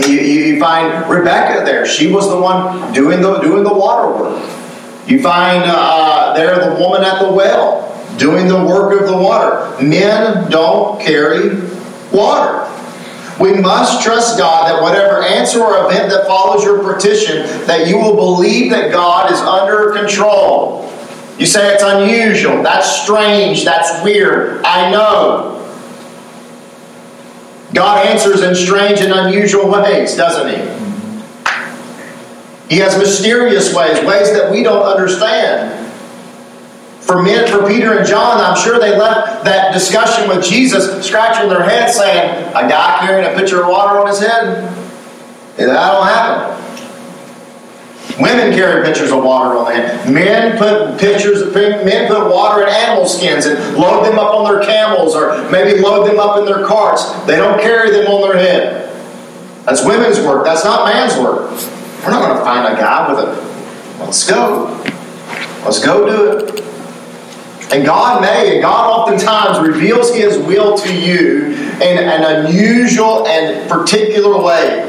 you, 0.08 0.18
you, 0.18 0.58
find 0.58 1.08
Rebecca 1.10 1.64
there. 1.66 1.84
She 1.84 2.10
was 2.10 2.28
the 2.30 2.40
one 2.40 2.92
doing 2.94 3.20
the 3.20 3.38
doing 3.40 3.64
the 3.64 3.74
water 3.74 4.08
work. 4.16 4.42
You 5.06 5.20
find 5.20 5.62
uh, 5.66 6.32
there 6.34 6.70
the 6.70 6.80
woman 6.80 7.02
at 7.02 7.20
the 7.20 7.30
well 7.30 7.82
doing 8.16 8.48
the 8.48 8.64
work 8.64 8.98
of 8.98 9.06
the 9.06 9.16
water. 9.16 9.76
Men 9.82 10.50
don't 10.50 11.00
carry 11.02 11.60
water. 12.10 12.71
We 13.42 13.54
must 13.54 14.04
trust 14.04 14.38
God 14.38 14.70
that 14.70 14.80
whatever 14.80 15.20
answer 15.20 15.60
or 15.60 15.90
event 15.90 16.10
that 16.10 16.28
follows 16.28 16.62
your 16.62 16.94
petition, 16.94 17.44
that 17.66 17.88
you 17.88 17.96
will 17.96 18.14
believe 18.14 18.70
that 18.70 18.92
God 18.92 19.32
is 19.32 19.40
under 19.40 19.90
control. 19.90 20.88
You 21.40 21.46
say 21.46 21.74
it's 21.74 21.82
unusual, 21.82 22.62
that's 22.62 23.02
strange, 23.02 23.64
that's 23.64 24.00
weird. 24.04 24.62
I 24.64 24.92
know. 24.92 25.58
God 27.74 28.06
answers 28.06 28.42
in 28.42 28.54
strange 28.54 29.00
and 29.00 29.12
unusual 29.12 29.68
ways, 29.68 30.14
doesn't 30.14 30.48
He? 30.48 30.58
He 32.72 32.80
has 32.80 32.96
mysterious 32.96 33.74
ways, 33.74 34.06
ways 34.06 34.32
that 34.34 34.52
we 34.52 34.62
don't 34.62 34.84
understand. 34.84 35.81
For 37.02 37.20
men, 37.20 37.50
for 37.50 37.66
Peter 37.66 37.98
and 37.98 38.06
John, 38.06 38.40
I'm 38.40 38.56
sure 38.56 38.78
they 38.78 38.96
left 38.96 39.44
that 39.44 39.72
discussion 39.72 40.28
with 40.28 40.44
Jesus 40.44 41.04
scratching 41.04 41.48
their 41.48 41.62
head 41.62 41.90
saying, 41.90 42.48
A 42.50 42.68
guy 42.68 42.98
carrying 43.00 43.30
a 43.30 43.36
pitcher 43.36 43.62
of 43.62 43.68
water 43.68 43.98
on 43.98 44.06
his 44.06 44.20
head? 44.20 44.72
That 45.56 45.66
don't 45.66 46.06
happen. 46.06 46.62
Women 48.20 48.52
carry 48.52 48.84
pitchers 48.84 49.10
of 49.10 49.24
water 49.24 49.58
on 49.58 49.64
their 49.64 49.74
head. 49.74 50.12
Men 50.12 50.58
put 50.58 51.00
pitchers, 51.00 51.52
men 51.54 52.08
put 52.08 52.30
water 52.30 52.62
in 52.62 52.68
animal 52.68 53.06
skins 53.06 53.46
and 53.46 53.76
load 53.76 54.04
them 54.04 54.18
up 54.18 54.34
on 54.34 54.44
their 54.44 54.62
camels 54.62 55.16
or 55.16 55.50
maybe 55.50 55.80
load 55.80 56.06
them 56.06 56.20
up 56.20 56.38
in 56.38 56.44
their 56.44 56.64
carts. 56.66 57.10
They 57.26 57.36
don't 57.36 57.60
carry 57.60 57.90
them 57.90 58.06
on 58.06 58.22
their 58.28 58.38
head. 58.38 58.94
That's 59.64 59.84
women's 59.84 60.20
work. 60.20 60.44
That's 60.44 60.64
not 60.64 60.86
man's 60.86 61.16
work. 61.18 61.50
We're 62.04 62.10
not 62.10 62.26
going 62.26 62.36
to 62.36 62.44
find 62.44 62.74
a 62.74 62.78
guy 62.78 63.08
with 63.12 63.18
a. 63.18 64.04
Let's 64.04 64.28
go. 64.28 64.66
Let's 65.64 65.84
go 65.84 66.06
do 66.06 66.38
it. 66.38 66.71
And 67.72 67.86
God 67.86 68.20
may, 68.20 68.52
and 68.52 68.62
God 68.62 68.90
oftentimes 68.90 69.66
reveals 69.66 70.14
His 70.14 70.36
will 70.36 70.76
to 70.76 70.94
you 70.94 71.46
in 71.46 71.98
an 71.98 72.46
unusual 72.46 73.26
and 73.26 73.68
particular 73.68 74.42
way. 74.42 74.88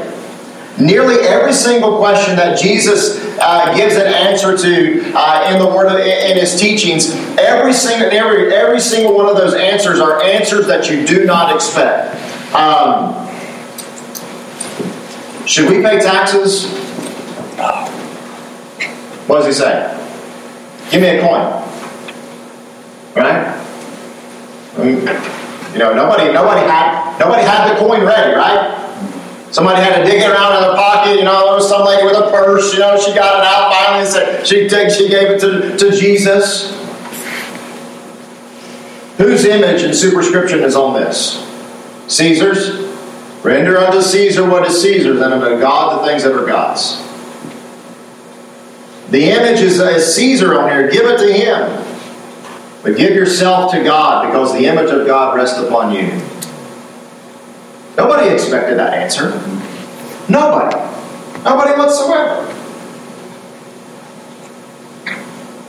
Nearly 0.78 1.14
every 1.26 1.54
single 1.54 1.96
question 1.96 2.36
that 2.36 2.60
Jesus 2.60 3.24
uh, 3.40 3.74
gives 3.74 3.94
an 3.94 4.06
answer 4.06 4.56
to 4.58 5.12
uh, 5.14 5.50
in 5.50 5.60
the 5.60 5.66
Word 5.66 5.86
of, 5.86 5.98
in 5.98 6.36
His 6.36 6.60
teachings, 6.60 7.10
every 7.38 7.72
single 7.72 8.10
every 8.10 8.52
every 8.54 8.80
single 8.80 9.14
one 9.14 9.26
of 9.26 9.36
those 9.36 9.54
answers 9.54 9.98
are 9.98 10.20
answers 10.22 10.66
that 10.66 10.90
you 10.90 11.06
do 11.06 11.24
not 11.24 11.54
expect. 11.54 12.14
Um, 12.54 13.14
should 15.46 15.70
we 15.70 15.76
pay 15.80 16.00
taxes? 16.00 16.66
What 19.26 19.38
does 19.38 19.46
He 19.46 19.52
say? 19.52 19.90
Give 20.90 21.00
me 21.00 21.08
a 21.08 21.20
coin. 21.22 21.64
Right? 23.14 23.46
I 24.73 24.73
mean, 24.73 24.73
you 24.84 25.78
know, 25.78 25.92
nobody, 25.92 26.32
nobody 26.32 26.60
had, 26.60 27.18
nobody 27.18 27.42
had 27.42 27.72
the 27.72 27.78
coin 27.78 28.04
ready, 28.04 28.34
right? 28.34 28.80
Somebody 29.50 29.80
had 29.82 30.02
to 30.02 30.04
dig 30.04 30.20
it 30.20 30.28
around 30.28 30.56
in 30.56 30.62
their 30.62 30.74
pocket. 30.74 31.16
You 31.16 31.24
know, 31.24 31.44
there 31.46 31.54
was 31.54 31.68
some 31.68 31.86
lady 31.86 32.04
with 32.04 32.16
a 32.16 32.28
purse. 32.30 32.72
You 32.72 32.80
know, 32.80 32.98
she 32.98 33.14
got 33.14 33.38
it 33.38 33.46
out 33.46 33.72
finally 33.72 34.00
and 34.02 34.08
said 34.08 34.44
she 34.44 34.68
she 34.68 35.08
gave 35.08 35.30
it 35.30 35.40
to, 35.40 35.76
to 35.76 35.96
Jesus. 35.96 36.72
Whose 39.16 39.44
image 39.44 39.82
and 39.82 39.94
superscription 39.94 40.64
is 40.64 40.74
on 40.74 41.00
this? 41.00 41.40
Caesar's. 42.08 42.92
Render 43.44 43.76
unto 43.76 44.00
Caesar 44.00 44.48
what 44.48 44.66
is 44.66 44.80
Caesar's, 44.80 45.20
and 45.20 45.34
unto 45.34 45.60
God 45.60 46.00
the 46.00 46.06
things 46.06 46.24
that 46.24 46.32
are 46.32 46.46
God's. 46.46 46.96
The 49.10 49.30
image 49.30 49.60
is, 49.60 49.78
is 49.78 50.14
Caesar 50.16 50.58
on 50.58 50.70
here. 50.70 50.90
Give 50.90 51.04
it 51.04 51.18
to 51.18 51.32
him. 51.32 51.83
But 52.84 52.98
give 52.98 53.14
yourself 53.14 53.72
to 53.72 53.82
God 53.82 54.26
because 54.26 54.52
the 54.52 54.66
image 54.66 54.90
of 54.90 55.06
God 55.06 55.34
rests 55.34 55.58
upon 55.58 55.94
you. 55.94 56.06
Nobody 57.96 58.28
expected 58.28 58.78
that 58.78 58.92
answer. 58.92 59.30
Nobody. 60.28 60.76
Nobody 61.44 61.78
whatsoever. 61.78 62.50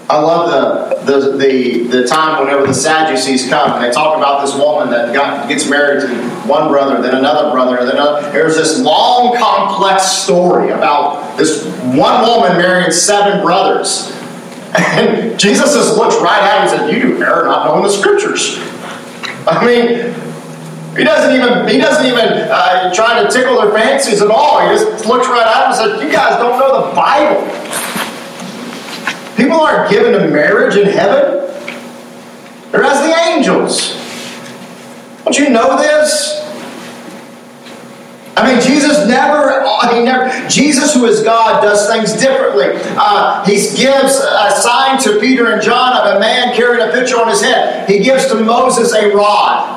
I 0.08 0.19
love 0.19 1.06
the, 1.06 1.19
the, 1.19 1.38
the, 1.38 1.84
the 1.88 2.08
time 2.08 2.43
whenever 2.43 2.67
the 2.67 2.73
Sadducees 2.73 3.49
come 3.49 3.71
and 3.71 3.84
they 3.84 3.91
talk 3.91 4.17
about 4.17 4.45
this 4.45 4.54
woman 4.54 4.91
that 4.91 5.13
got, 5.13 5.47
gets 5.47 5.69
married 5.69 6.01
to 6.01 6.15
one 6.47 6.67
brother, 6.67 7.01
then 7.01 7.15
another 7.15 7.49
brother, 7.49 7.78
then 7.78 7.95
another. 7.95 8.30
There's 8.32 8.56
this 8.56 8.82
long, 8.82 9.36
complex 9.38 10.04
story 10.04 10.71
about 10.71 11.38
this 11.38 11.65
one 11.86 12.21
woman 12.28 12.58
marrying 12.58 12.91
seven 12.91 13.41
brothers. 13.41 14.14
And 14.77 15.39
Jesus 15.39 15.73
just 15.73 15.97
looks 15.97 16.15
right 16.15 16.41
at 16.41 16.55
him 16.55 16.61
and 16.61 16.69
says, 16.69 16.93
You 16.93 17.17
do 17.17 17.23
err 17.23 17.45
not 17.45 17.65
knowing 17.65 17.83
the 17.83 17.89
scriptures. 17.89 18.57
I 19.47 19.63
mean, 19.65 20.13
he 20.97 21.03
doesn't 21.03 21.35
even 21.35 21.67
he 21.67 21.77
doesn't 21.77 22.05
even 22.05 22.49
uh, 22.49 22.93
try 22.93 23.21
to 23.21 23.29
tickle 23.29 23.61
their 23.61 23.71
fancies 23.71 24.21
at 24.21 24.29
all. 24.29 24.61
He 24.61 24.75
just 24.77 25.05
looks 25.05 25.27
right 25.27 25.45
at 25.45 25.75
them 25.77 25.91
and 25.91 25.99
says, 25.99 26.03
You 26.03 26.11
guys 26.11 26.39
don't 26.39 26.59
know 26.59 26.89
the 26.89 26.95
Bible. 26.95 27.41
People 29.35 29.59
aren't 29.59 29.89
given 29.89 30.13
to 30.13 30.27
marriage 30.27 30.77
in 30.77 30.88
heaven. 30.88 31.41
They're 32.71 32.83
as 32.83 33.01
the 33.01 33.13
angels. 33.31 33.93
Don't 35.23 35.38
you 35.38 35.49
know 35.49 35.77
this? 35.77 36.34
I 38.37 38.51
mean, 38.51 38.61
Jesus 38.61 39.07
never, 39.07 39.61
he 39.93 40.03
never, 40.03 40.49
Jesus, 40.49 40.93
who 40.93 41.05
is 41.05 41.23
God, 41.23 41.61
does 41.61 41.89
things 41.89 42.13
differently. 42.13 42.65
Uh, 42.97 43.45
he 43.45 43.53
gives 43.53 44.19
a 44.19 44.51
sign 44.51 44.99
to 45.03 45.19
Peter 45.19 45.53
and 45.53 45.61
John 45.61 45.93
of 45.95 46.17
a 46.17 46.19
man 46.19 46.53
carrying 46.53 46.87
a 46.87 46.91
pitcher 46.91 47.17
on 47.17 47.29
his 47.29 47.41
head. 47.41 47.89
He 47.89 47.99
gives 47.99 48.27
to 48.27 48.35
Moses 48.35 48.93
a 48.93 49.15
rod 49.15 49.71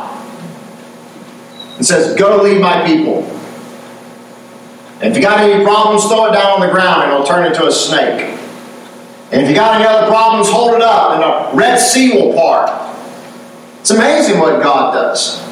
and 1.76 1.86
says, 1.86 2.16
Go 2.16 2.42
lead 2.42 2.60
my 2.60 2.84
people. 2.84 3.22
And 5.00 5.12
if 5.12 5.16
you 5.16 5.22
got 5.22 5.38
any 5.38 5.62
problems, 5.64 6.06
throw 6.06 6.26
it 6.26 6.32
down 6.32 6.60
on 6.60 6.60
the 6.60 6.72
ground 6.72 7.04
and 7.04 7.12
it'll 7.12 7.26
turn 7.26 7.46
into 7.46 7.64
a 7.64 7.70
snake. 7.70 8.34
And 9.30 9.42
if 9.42 9.48
you 9.48 9.54
got 9.54 9.76
any 9.76 9.86
other 9.86 10.08
problems, 10.08 10.48
hold 10.48 10.74
it 10.74 10.82
up 10.82 11.12
and 11.12 11.22
the 11.22 11.56
Red 11.56 11.76
Sea 11.76 12.10
will 12.10 12.34
part. 12.34 12.70
It's 13.80 13.90
amazing 13.90 14.40
what 14.40 14.60
God 14.60 14.94
does. 14.94 15.47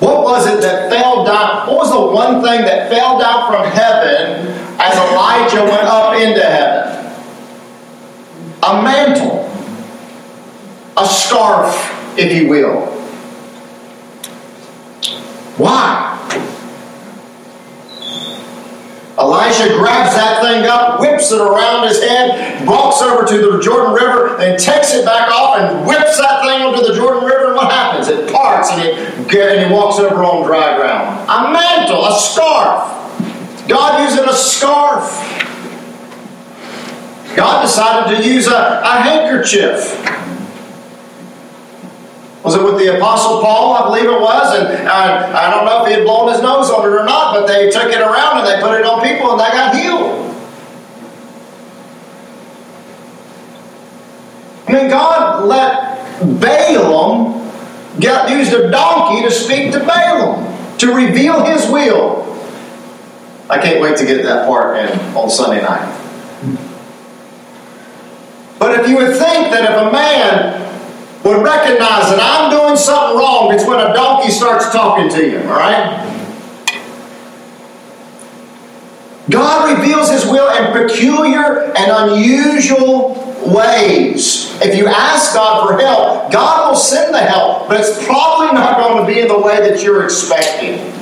What 0.00 0.22
was 0.22 0.46
it 0.46 0.60
that 0.60 0.90
fell 0.90 1.24
down? 1.24 1.66
What 1.66 1.76
was 1.78 1.90
the 1.90 2.00
one 2.00 2.42
thing 2.42 2.62
that 2.62 2.90
fell 2.90 3.18
down 3.18 3.50
from 3.50 3.64
heaven 3.70 4.46
as 4.78 4.94
Elijah 5.10 5.64
went 5.64 5.84
up 5.84 6.14
into 6.14 6.40
heaven? 6.40 6.94
A 8.62 8.82
mantle, 8.82 9.44
a 10.96 11.06
scarf, 11.06 11.74
if 12.18 12.32
you 12.32 12.48
will. 12.48 12.86
Why? 15.56 16.14
Elijah 19.18 19.74
grabs 19.74 20.14
that 20.14 20.40
thing 20.42 20.64
up, 20.66 21.00
whips 21.00 21.32
it 21.32 21.40
around 21.40 21.88
his 21.88 22.00
head, 22.00 22.64
walks 22.64 23.02
over 23.02 23.26
to 23.26 23.50
the 23.50 23.60
Jordan 23.60 23.92
River, 23.92 24.38
and 24.38 24.56
takes 24.56 24.94
it 24.94 25.04
back 25.04 25.28
off 25.32 25.58
and 25.58 25.84
whips 25.84 26.18
that 26.18 26.42
thing 26.42 26.62
onto 26.62 26.86
the 26.86 26.94
Jordan 26.94 27.24
River. 27.24 27.46
And 27.48 27.56
what 27.56 27.72
happens? 27.72 28.06
It 28.06 28.32
parts 28.32 28.70
and, 29.36 29.66
he 29.66 29.72
walks 29.72 29.98
over 29.98 30.24
on 30.24 30.46
dry 30.46 30.76
ground. 30.76 31.28
A 31.28 31.52
mantle, 31.52 32.04
a 32.04 32.18
scarf. 32.18 32.94
God 33.68 34.08
using 34.08 34.28
a 34.28 34.32
scarf. 34.32 35.04
God 37.36 37.62
decided 37.62 38.16
to 38.16 38.26
use 38.26 38.46
a, 38.46 38.80
a 38.82 39.00
handkerchief. 39.00 39.94
Was 42.44 42.54
it 42.54 42.62
with 42.62 42.78
the 42.78 42.96
Apostle 42.96 43.42
Paul? 43.42 43.74
I 43.74 43.88
believe 43.88 44.10
it 44.10 44.20
was. 44.20 44.58
And 44.58 44.88
I, 44.88 45.48
I 45.48 45.50
don't 45.50 45.66
know 45.66 45.82
if 45.82 45.88
he 45.88 45.94
had 45.94 46.04
blown 46.04 46.32
his 46.32 46.40
nose 46.40 46.70
on 46.70 46.86
it 46.86 46.94
or 46.94 47.04
not, 47.04 47.34
but 47.34 47.46
they 47.46 47.70
took 47.70 47.92
it 47.92 48.00
around 48.00 48.38
and 48.38 48.46
they 48.46 48.60
put 48.60 48.80
it 48.80 48.86
on 48.86 49.02
people 49.02 49.32
and 49.32 49.40
they 49.40 49.50
got 49.52 49.74
healed. 49.74 50.24
I 54.66 54.72
mean, 54.72 54.88
God 54.88 55.44
let 55.46 56.40
Balaam 56.40 57.47
get 58.00 58.30
used 58.30 58.52
a 58.52 58.70
donkey 58.70 59.22
to 59.22 59.30
speak 59.30 59.72
to 59.72 59.80
Balaam, 59.80 60.78
to 60.78 60.94
reveal 60.94 61.44
his 61.44 61.70
will. 61.70 62.24
I 63.50 63.60
can't 63.60 63.80
wait 63.80 63.96
to 63.98 64.06
get 64.06 64.22
that 64.24 64.46
part 64.46 64.76
in 64.76 64.98
on 65.16 65.30
Sunday 65.30 65.62
night. 65.62 65.94
But 68.58 68.80
if 68.80 68.88
you 68.88 68.96
would 68.96 69.16
think 69.16 69.50
that 69.50 69.64
if 69.64 69.88
a 69.88 69.92
man 69.92 70.68
would 71.24 71.42
recognize 71.44 72.10
that 72.10 72.18
I'm 72.20 72.50
doing 72.50 72.76
something 72.76 73.18
wrong, 73.18 73.52
it's 73.52 73.66
when 73.66 73.80
a 73.80 73.92
donkey 73.94 74.30
starts 74.30 74.70
talking 74.70 75.08
to 75.10 75.30
you, 75.30 75.40
all 75.42 75.58
right? 75.58 76.17
God 79.30 79.78
reveals 79.78 80.10
His 80.10 80.24
will 80.24 80.50
in 80.56 80.72
peculiar 80.72 81.72
and 81.76 82.12
unusual 82.12 83.24
ways. 83.46 84.58
If 84.60 84.76
you 84.76 84.86
ask 84.86 85.34
God 85.34 85.68
for 85.68 85.78
help, 85.78 86.32
God 86.32 86.70
will 86.70 86.76
send 86.76 87.14
the 87.14 87.20
help, 87.20 87.68
but 87.68 87.80
it's 87.80 88.04
probably 88.06 88.52
not 88.52 88.78
going 88.78 89.06
to 89.06 89.12
be 89.12 89.20
in 89.20 89.28
the 89.28 89.38
way 89.38 89.60
that 89.68 89.82
you're 89.82 90.04
expecting. 90.04 90.94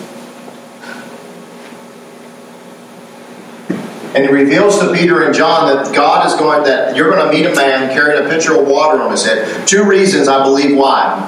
And 4.16 4.24
he 4.24 4.32
reveals 4.32 4.78
to 4.78 4.94
Peter 4.94 5.24
and 5.24 5.34
John 5.34 5.76
that 5.76 5.94
God 5.94 6.26
is 6.26 6.34
going, 6.36 6.64
that 6.64 6.96
you're 6.96 7.10
going 7.10 7.26
to 7.26 7.30
meet 7.30 7.44
a 7.44 7.54
man 7.54 7.92
carrying 7.92 8.24
a 8.24 8.28
pitcher 8.30 8.58
of 8.58 8.66
water 8.66 8.98
on 9.02 9.10
his 9.10 9.26
head. 9.26 9.68
Two 9.68 9.84
reasons, 9.84 10.26
I 10.26 10.42
believe, 10.42 10.74
why. 10.74 11.22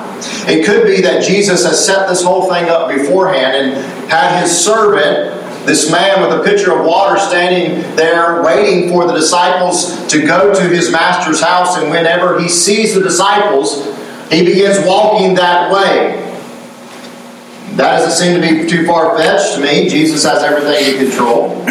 It 0.48 0.64
could 0.64 0.86
be 0.86 1.02
that 1.02 1.22
Jesus 1.22 1.66
has 1.66 1.84
set 1.84 2.08
this 2.08 2.22
whole 2.22 2.48
thing 2.50 2.70
up 2.70 2.88
beforehand 2.88 3.74
and 3.74 4.10
had 4.10 4.40
his 4.40 4.58
servant, 4.58 5.37
this 5.64 5.90
man 5.90 6.22
with 6.22 6.40
a 6.40 6.42
pitcher 6.42 6.78
of 6.78 6.86
water, 6.86 7.18
standing 7.18 7.80
there 7.96 8.42
waiting 8.42 8.90
for 8.90 9.06
the 9.06 9.12
disciples 9.12 10.06
to 10.08 10.26
go 10.26 10.54
to 10.54 10.68
his 10.68 10.90
master's 10.90 11.40
house. 11.40 11.76
And 11.76 11.90
whenever 11.90 12.40
he 12.40 12.48
sees 12.48 12.94
the 12.94 13.00
disciples, 13.00 13.84
he 14.30 14.44
begins 14.44 14.78
walking 14.86 15.34
that 15.34 15.70
way. 15.72 16.24
That 17.76 17.98
doesn't 17.98 18.12
seem 18.12 18.40
to 18.40 18.40
be 18.40 18.68
too 18.68 18.86
far 18.86 19.16
fetched 19.16 19.54
to 19.54 19.60
me. 19.60 19.88
Jesus 19.88 20.24
has 20.24 20.42
everything 20.42 20.94
in 20.94 21.06
control. 21.06 21.64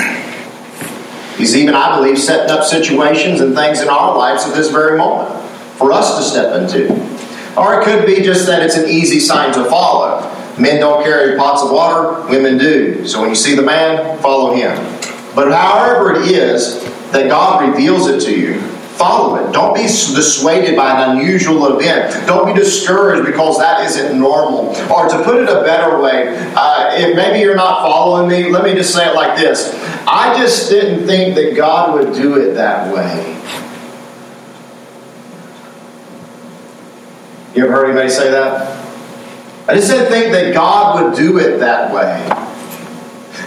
He's 1.37 1.55
even, 1.55 1.75
I 1.75 1.97
believe, 1.97 2.17
setting 2.17 2.49
up 2.49 2.63
situations 2.63 3.41
and 3.41 3.55
things 3.55 3.81
in 3.81 3.89
our 3.89 4.17
lives 4.17 4.45
at 4.45 4.55
this 4.55 4.71
very 4.71 4.97
moment 4.97 5.43
for 5.77 5.91
us 5.91 6.17
to 6.17 6.23
step 6.23 6.59
into. 6.59 6.93
Or 7.55 7.79
it 7.79 7.85
could 7.85 8.05
be 8.05 8.21
just 8.21 8.45
that 8.47 8.63
it's 8.63 8.75
an 8.75 8.87
easy 8.87 9.19
sign 9.19 9.53
to 9.53 9.65
follow. 9.65 10.33
Men 10.59 10.79
don't 10.79 11.03
carry 11.03 11.37
pots 11.37 11.61
of 11.61 11.71
water, 11.71 12.27
women 12.29 12.57
do. 12.57 13.07
So 13.07 13.21
when 13.21 13.29
you 13.29 13.35
see 13.35 13.55
the 13.55 13.61
man, 13.61 14.19
follow 14.21 14.53
him. 14.53 14.75
But 15.35 15.51
however 15.51 16.15
it 16.15 16.27
is 16.31 16.83
that 17.11 17.29
God 17.29 17.69
reveals 17.69 18.07
it 18.07 18.21
to 18.21 18.37
you, 18.37 18.59
Follow 18.97 19.35
it. 19.35 19.53
Don't 19.53 19.75
be 19.75 19.83
dissuaded 19.83 20.75
by 20.75 21.03
an 21.03 21.17
unusual 21.17 21.77
event. 21.77 22.25
Don't 22.25 22.51
be 22.51 22.59
discouraged 22.59 23.27
because 23.27 23.59
that 23.59 23.85
isn't 23.85 24.19
normal. 24.19 24.69
Or 24.91 25.07
to 25.07 25.23
put 25.23 25.35
it 25.35 25.47
a 25.47 25.61
better 25.61 26.01
way, 26.01 26.35
uh, 26.55 26.95
if 26.95 27.15
maybe 27.15 27.39
you're 27.39 27.55
not 27.55 27.83
following 27.83 28.27
me, 28.27 28.49
let 28.49 28.63
me 28.63 28.73
just 28.73 28.91
say 28.95 29.07
it 29.07 29.13
like 29.13 29.37
this 29.37 29.71
I 30.07 30.35
just 30.39 30.71
didn't 30.71 31.05
think 31.05 31.35
that 31.35 31.55
God 31.55 31.93
would 31.93 32.15
do 32.15 32.41
it 32.41 32.55
that 32.55 32.91
way. 32.91 33.35
You 37.55 37.65
ever 37.65 37.71
heard 37.71 37.85
anybody 37.85 38.09
say 38.09 38.31
that? 38.31 38.76
I 39.69 39.75
just 39.75 39.89
didn't 39.91 40.09
think 40.09 40.31
that 40.31 40.53
God 40.53 41.03
would 41.03 41.17
do 41.17 41.39
it 41.39 41.57
that 41.57 41.93
way. 41.93 42.23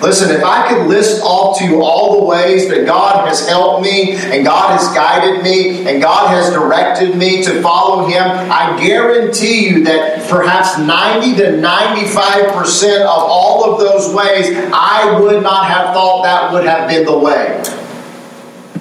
Listen, 0.02 0.30
if 0.30 0.42
I 0.42 0.68
could 0.68 0.86
list 0.86 1.22
off 1.22 1.58
to 1.58 1.64
you 1.64 1.82
all 1.82 2.20
the 2.20 2.26
ways 2.26 2.68
that 2.68 2.86
God 2.86 3.28
has 3.28 3.46
helped 3.46 3.82
me 3.82 4.16
and 4.16 4.44
God 4.44 4.78
has 4.78 4.94
guided 4.94 5.42
me 5.42 5.86
and 5.86 6.00
God 6.00 6.28
has 6.28 6.52
directed 6.52 7.16
me 7.16 7.42
to 7.44 7.60
follow 7.62 8.06
Him, 8.06 8.22
I 8.22 8.78
guarantee 8.82 9.68
you 9.68 9.84
that 9.84 10.28
perhaps 10.28 10.78
90 10.78 11.36
to 11.36 11.42
95% 11.52 13.00
of 13.00 13.08
all 13.08 13.72
of 13.72 13.80
those 13.80 14.14
ways, 14.14 14.56
I 14.72 15.18
would 15.20 15.42
not 15.42 15.66
have 15.66 15.94
thought 15.94 16.22
that 16.22 16.52
would 16.52 16.64
have 16.64 16.88
been 16.88 17.04
the 17.04 17.18
way. 17.18 17.62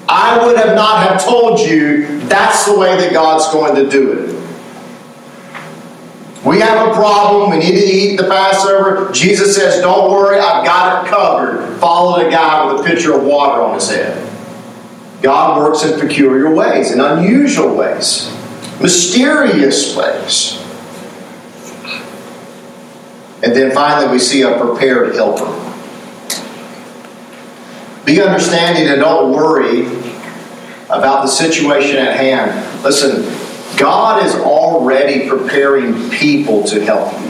I 0.08 0.46
would 0.46 0.58
have 0.58 0.76
not 0.76 1.04
have 1.04 1.24
told 1.24 1.60
you 1.60 2.20
that's 2.28 2.66
the 2.66 2.78
way 2.78 2.98
that 2.98 3.12
God's 3.12 3.52
going 3.54 3.76
to 3.76 3.90
do 3.90 4.14
it. 4.14 4.39
We 6.46 6.60
have 6.62 6.88
a 6.88 6.94
problem. 6.94 7.50
We 7.52 7.58
need 7.58 7.72
to 7.74 7.86
eat 7.86 8.16
the 8.16 8.24
Passover. 8.24 9.12
Jesus 9.12 9.56
says, 9.56 9.82
Don't 9.82 10.10
worry, 10.10 10.40
I've 10.40 10.66
got 10.66 11.06
it 11.06 11.10
covered. 11.10 11.78
Follow 11.80 12.24
the 12.24 12.30
guy 12.30 12.72
with 12.72 12.82
a 12.82 12.84
pitcher 12.88 13.14
of 13.14 13.24
water 13.24 13.62
on 13.62 13.76
his 13.76 13.90
head. 13.90 14.26
God 15.22 15.58
works 15.58 15.84
in 15.84 16.00
peculiar 16.00 16.54
ways, 16.54 16.92
in 16.92 17.02
unusual 17.02 17.76
ways, 17.76 18.34
mysterious 18.80 19.96
ways. 19.96 20.56
And 23.44 23.54
then 23.56 23.72
finally, 23.72 24.12
we 24.12 24.20
see 24.20 24.42
a 24.44 24.58
prepared 24.58 25.16
helper. 25.16 25.56
Be 28.06 28.22
understanding 28.22 28.88
and 28.88 29.02
don't 29.02 29.34
worry 29.34 29.86
about 30.86 31.22
the 31.22 31.28
situation 31.28 31.98
at 31.98 32.18
hand. 32.18 32.84
Listen, 32.84 33.24
God 33.78 34.26
is 34.26 34.36
already 34.36 35.30
preparing 35.30 36.10
people 36.10 36.64
to 36.66 36.84
help 36.84 37.14
you. 37.14 37.30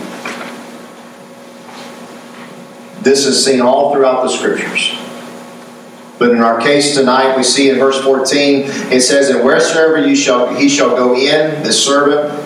This 3.02 3.26
is 3.26 3.44
seen 3.44 3.62
all 3.62 3.94
throughout 3.94 4.24
the 4.24 4.30
scriptures. 4.30 4.96
But 6.18 6.32
in 6.32 6.42
our 6.42 6.60
case 6.60 6.96
tonight, 6.96 7.38
we 7.38 7.44
see 7.44 7.70
in 7.70 7.80
verse 7.80 8.04
14, 8.04 8.64
it 8.92 9.02
says, 9.02 9.30
And 9.30 9.44
wheresoever 9.44 10.06
you 10.06 10.16
shall 10.16 10.54
he 10.54 10.68
shall 10.68 10.90
go 10.90 11.16
in, 11.16 11.64
the 11.64 11.72
servant, 11.72 12.46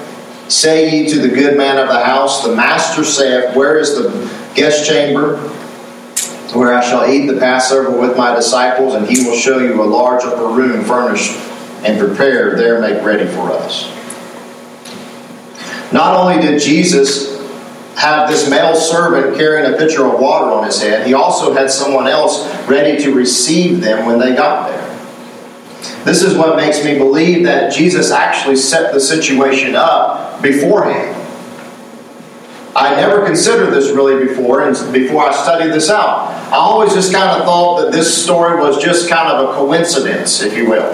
say 0.51 0.91
ye 0.91 1.09
to 1.09 1.19
the 1.19 1.29
good 1.29 1.57
man 1.57 1.79
of 1.79 1.87
the 1.87 2.03
house, 2.03 2.43
the 2.43 2.55
master 2.55 3.03
saith, 3.03 3.55
Where 3.55 3.79
is 3.79 3.95
the 3.95 4.09
guest 4.53 4.87
chamber? 4.87 5.37
Where 6.53 6.75
I 6.75 6.87
shall 6.87 7.09
eat 7.09 7.25
the 7.25 7.39
Passover 7.39 7.89
with 7.89 8.15
my 8.15 8.35
disciples, 8.35 8.93
and 8.93 9.07
he 9.07 9.25
will 9.25 9.35
show 9.35 9.57
you 9.57 9.81
a 9.81 9.85
large 9.85 10.23
upper 10.23 10.49
room 10.49 10.85
furnished 10.85 11.35
and 11.83 11.99
prepare 11.99 12.55
there 12.55 12.79
make 12.79 13.03
ready 13.03 13.25
for 13.25 13.51
us. 13.51 13.91
Not 15.91 16.15
only 16.15 16.41
did 16.41 16.59
Jesus 16.59 17.33
have 17.95 18.27
this 18.29 18.49
male 18.49 18.75
servant 18.75 19.37
carrying 19.37 19.71
a 19.71 19.77
pitcher 19.77 20.05
of 20.05 20.19
water 20.19 20.51
on 20.51 20.65
his 20.65 20.81
head, 20.81 21.05
he 21.05 21.13
also 21.13 21.53
had 21.53 21.69
someone 21.69 22.07
else 22.07 22.47
ready 22.67 23.01
to 23.03 23.13
receive 23.13 23.81
them 23.81 24.05
when 24.05 24.19
they 24.19 24.35
got 24.35 24.69
there. 24.69 24.83
This 26.03 26.23
is 26.23 26.35
what 26.35 26.55
makes 26.57 26.83
me 26.83 26.97
believe 26.97 27.45
that 27.45 27.71
Jesus 27.71 28.11
actually 28.11 28.55
set 28.55 28.93
the 28.93 28.99
situation 28.99 29.75
up 29.75 30.41
beforehand. 30.41 31.19
I 32.75 32.95
never 32.95 33.23
considered 33.25 33.71
this 33.71 33.91
really 33.91 34.25
before, 34.25 34.67
and 34.67 34.75
before 34.91 35.29
I 35.29 35.31
studied 35.31 35.71
this 35.71 35.89
out, 35.89 36.29
I 36.51 36.55
always 36.55 36.93
just 36.93 37.13
kind 37.13 37.29
of 37.29 37.45
thought 37.45 37.81
that 37.81 37.91
this 37.91 38.23
story 38.23 38.59
was 38.59 38.83
just 38.83 39.09
kind 39.09 39.29
of 39.29 39.49
a 39.49 39.53
coincidence, 39.53 40.41
if 40.41 40.57
you 40.57 40.67
will. 40.69 40.91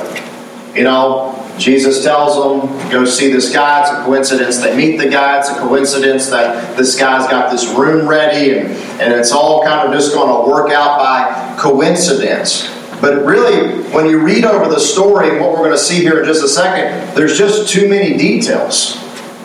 You 0.75 0.83
know, 0.83 1.35
Jesus 1.57 2.03
tells 2.03 2.35
them, 2.35 2.91
go 2.91 3.03
see 3.05 3.31
this 3.31 3.51
guy. 3.51 3.81
It's 3.81 3.89
a 3.89 4.03
coincidence 4.03 4.59
they 4.59 4.75
meet 4.75 4.97
the 4.97 5.09
guy. 5.09 5.39
It's 5.39 5.49
a 5.49 5.55
coincidence 5.55 6.29
that 6.29 6.77
this 6.77 6.97
guy's 6.97 7.29
got 7.29 7.51
this 7.51 7.67
room 7.73 8.07
ready, 8.07 8.57
and, 8.57 8.69
and 9.01 9.13
it's 9.13 9.31
all 9.31 9.63
kind 9.63 9.87
of 9.87 9.93
just 9.93 10.13
going 10.13 10.27
to 10.27 10.49
work 10.49 10.71
out 10.71 10.99
by 10.99 11.57
coincidence. 11.59 12.73
But 13.01 13.25
really, 13.25 13.83
when 13.91 14.07
you 14.07 14.21
read 14.21 14.45
over 14.45 14.69
the 14.69 14.79
story, 14.79 15.39
what 15.39 15.51
we're 15.51 15.57
going 15.57 15.71
to 15.71 15.77
see 15.77 16.01
here 16.01 16.19
in 16.19 16.25
just 16.25 16.43
a 16.43 16.49
second, 16.49 17.15
there's 17.15 17.37
just 17.37 17.69
too 17.69 17.89
many 17.89 18.17
details. 18.17 18.97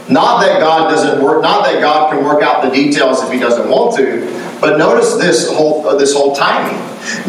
Not 0.08 0.40
that 0.40 0.60
God 0.60 0.90
doesn't 0.90 1.22
work, 1.22 1.42
not 1.42 1.64
that 1.64 1.80
God 1.80 2.12
can 2.12 2.24
work 2.24 2.42
out 2.42 2.62
the 2.62 2.70
details 2.70 3.22
if 3.22 3.32
He 3.32 3.38
doesn't 3.38 3.68
want 3.70 3.96
to, 3.96 4.60
But 4.60 4.76
notice 4.76 5.16
this 5.16 5.50
whole 5.50 5.86
uh, 5.86 5.96
this 5.96 6.14
whole 6.14 6.34
timing. 6.36 6.78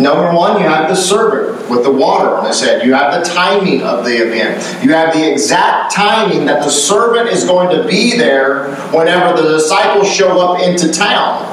Number 0.02 0.34
one, 0.34 0.62
you 0.62 0.68
have 0.68 0.90
the 0.90 0.96
servant 0.96 1.70
with 1.70 1.84
the 1.84 1.92
water 1.92 2.30
on 2.36 2.46
his 2.46 2.62
head. 2.62 2.86
You 2.86 2.94
have 2.94 3.20
the 3.20 3.30
timing 3.30 3.82
of 3.82 4.06
the 4.06 4.12
event. 4.12 4.84
You 4.84 4.92
have 4.94 5.14
the 5.14 5.30
exact 5.30 5.94
timing 5.94 6.46
that 6.46 6.64
the 6.64 6.70
servant 6.70 7.30
is 7.30 7.44
going 7.44 7.76
to 7.76 7.88
be 7.88 8.18
there 8.18 8.76
whenever 8.92 9.42
the 9.42 9.58
disciples 9.58 10.10
show 10.10 10.40
up 10.40 10.62
into 10.62 10.94
town. 10.94 11.52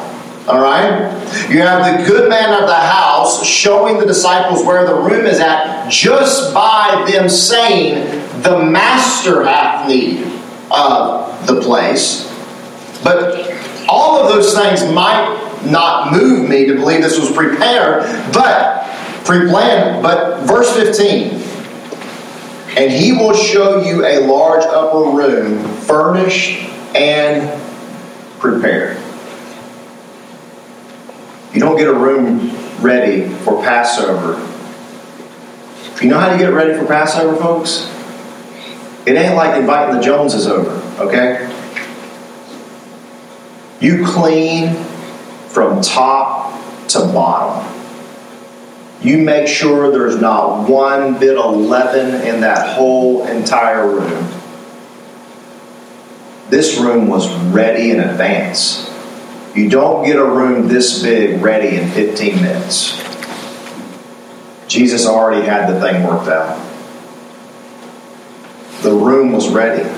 All 0.48 0.60
right? 0.60 1.10
You 1.50 1.62
have 1.62 1.98
the 1.98 2.04
good 2.06 2.28
man 2.28 2.52
of 2.52 2.68
the 2.68 2.74
house 2.74 3.44
showing 3.46 3.98
the 3.98 4.06
disciples 4.06 4.64
where 4.64 4.86
the 4.86 4.94
room 4.94 5.24
is 5.26 5.40
at 5.40 5.88
just 5.88 6.52
by 6.52 7.04
them 7.10 7.28
saying, 7.28 8.04
The 8.42 8.64
master 8.64 9.44
hath 9.44 9.88
need 9.88 10.41
of 10.72 11.46
the 11.46 11.60
place. 11.60 12.28
But 13.02 13.50
all 13.88 14.20
of 14.20 14.28
those 14.28 14.54
things 14.54 14.82
might 14.92 15.60
not 15.64 16.12
move 16.12 16.48
me 16.48 16.66
to 16.66 16.74
believe 16.74 17.02
this 17.02 17.18
was 17.18 17.30
prepared, 17.30 18.02
but 18.32 18.84
pre 19.24 19.48
planned. 19.48 20.02
But 20.02 20.44
verse 20.44 20.74
15 20.74 21.42
and 22.76 22.90
he 22.90 23.12
will 23.12 23.34
show 23.34 23.82
you 23.82 24.06
a 24.06 24.26
large 24.26 24.64
upper 24.64 25.10
room, 25.10 25.62
furnished 25.80 26.58
and 26.94 27.60
prepared. 28.40 28.96
You 31.52 31.60
don't 31.60 31.76
get 31.76 31.88
a 31.88 31.92
room 31.92 32.50
ready 32.80 33.28
for 33.28 33.62
Passover. 33.62 34.40
You 36.02 36.08
know 36.08 36.18
how 36.18 36.32
you 36.32 36.38
get 36.38 36.52
ready 36.54 36.72
for 36.78 36.86
Passover, 36.86 37.36
folks? 37.36 37.84
It 39.04 39.16
ain't 39.16 39.34
like 39.34 39.58
inviting 39.58 39.96
the 39.96 40.02
Joneses 40.02 40.46
over, 40.46 40.70
okay? 41.02 41.48
You 43.80 44.06
clean 44.06 44.74
from 45.48 45.82
top 45.82 46.62
to 46.88 47.00
bottom. 47.00 47.68
You 49.02 49.18
make 49.18 49.48
sure 49.48 49.90
there's 49.90 50.20
not 50.20 50.68
one 50.68 51.18
bit 51.18 51.36
of 51.36 51.56
leaven 51.56 52.26
in 52.26 52.42
that 52.42 52.76
whole 52.76 53.26
entire 53.26 53.88
room. 53.88 54.28
This 56.48 56.78
room 56.78 57.08
was 57.08 57.28
ready 57.46 57.90
in 57.90 57.98
advance. 57.98 58.88
You 59.56 59.68
don't 59.68 60.04
get 60.04 60.16
a 60.16 60.24
room 60.24 60.68
this 60.68 61.02
big 61.02 61.42
ready 61.42 61.76
in 61.76 61.90
15 61.90 62.36
minutes. 62.36 63.02
Jesus 64.68 65.06
already 65.06 65.44
had 65.44 65.68
the 65.68 65.80
thing 65.80 66.04
worked 66.04 66.28
out. 66.28 66.71
The 68.82 68.92
room 68.92 69.32
was 69.32 69.48
ready. 69.48 69.88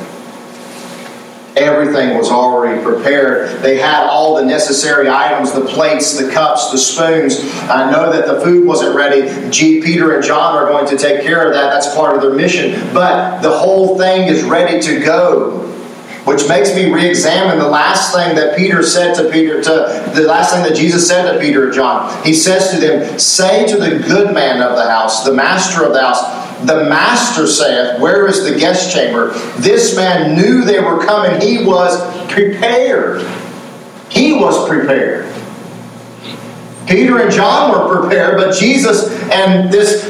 Everything 1.56 2.18
was 2.18 2.30
already 2.30 2.82
prepared. 2.82 3.62
They 3.62 3.78
had 3.78 4.06
all 4.08 4.34
the 4.36 4.44
necessary 4.44 5.08
items 5.08 5.52
the 5.52 5.64
plates, 5.64 6.18
the 6.18 6.30
cups, 6.30 6.72
the 6.72 6.78
spoons. 6.78 7.38
I 7.70 7.90
know 7.90 8.12
that 8.12 8.26
the 8.26 8.40
food 8.40 8.66
wasn't 8.66 8.96
ready. 8.96 9.50
G. 9.50 9.80
Peter 9.80 10.16
and 10.16 10.24
John 10.24 10.56
are 10.56 10.66
going 10.66 10.86
to 10.88 10.98
take 10.98 11.22
care 11.22 11.46
of 11.46 11.54
that. 11.54 11.70
That's 11.70 11.94
part 11.94 12.16
of 12.16 12.22
their 12.22 12.34
mission. 12.34 12.92
But 12.92 13.40
the 13.40 13.56
whole 13.56 13.96
thing 13.96 14.28
is 14.28 14.42
ready 14.42 14.80
to 14.80 15.04
go 15.04 15.64
which 16.24 16.48
makes 16.48 16.74
me 16.74 16.90
re-examine 16.90 17.58
the 17.58 17.68
last 17.68 18.14
thing 18.14 18.34
that 18.34 18.56
Peter 18.56 18.82
said 18.82 19.14
to 19.14 19.30
Peter 19.30 19.62
to 19.62 20.10
the 20.14 20.22
last 20.22 20.54
thing 20.54 20.62
that 20.62 20.74
Jesus 20.74 21.06
said 21.06 21.30
to 21.30 21.38
Peter 21.38 21.66
and 21.66 21.74
John. 21.74 22.24
He 22.24 22.32
says 22.32 22.70
to 22.70 22.78
them, 22.78 23.18
"Say 23.18 23.66
to 23.66 23.76
the 23.76 23.98
good 23.98 24.32
man 24.32 24.62
of 24.62 24.76
the 24.76 24.88
house, 24.88 25.24
the 25.24 25.34
master 25.34 25.84
of 25.84 25.92
the 25.92 26.00
house, 26.00 26.22
the 26.66 26.84
master 26.88 27.46
saith, 27.46 28.00
Where 28.00 28.26
is 28.26 28.44
the 28.44 28.58
guest 28.58 28.94
chamber? 28.94 29.32
This 29.58 29.96
man 29.96 30.36
knew 30.36 30.64
they 30.64 30.80
were 30.80 31.04
coming. 31.04 31.40
He 31.40 31.64
was 31.64 31.98
prepared. 32.32 33.26
He 34.08 34.32
was 34.32 34.68
prepared. 34.68 35.32
Peter 36.86 37.18
and 37.20 37.32
John 37.32 37.72
were 37.72 38.00
prepared, 38.00 38.36
but 38.36 38.54
Jesus 38.54 39.10
and 39.30 39.72
this, 39.72 40.04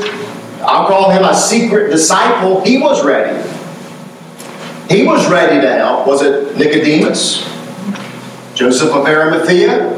I'll 0.60 0.86
call 0.88 1.10
him 1.10 1.24
a 1.24 1.34
secret 1.34 1.90
disciple, 1.90 2.62
he 2.62 2.78
was 2.78 3.04
ready. 3.04 3.48
He 4.88 5.06
was 5.06 5.28
ready 5.30 5.60
to 5.60 5.72
help. 5.72 6.06
Was 6.06 6.22
it 6.22 6.56
Nicodemus? 6.56 7.42
Joseph 8.54 8.92
of 8.92 9.06
Arimathea? 9.06 9.90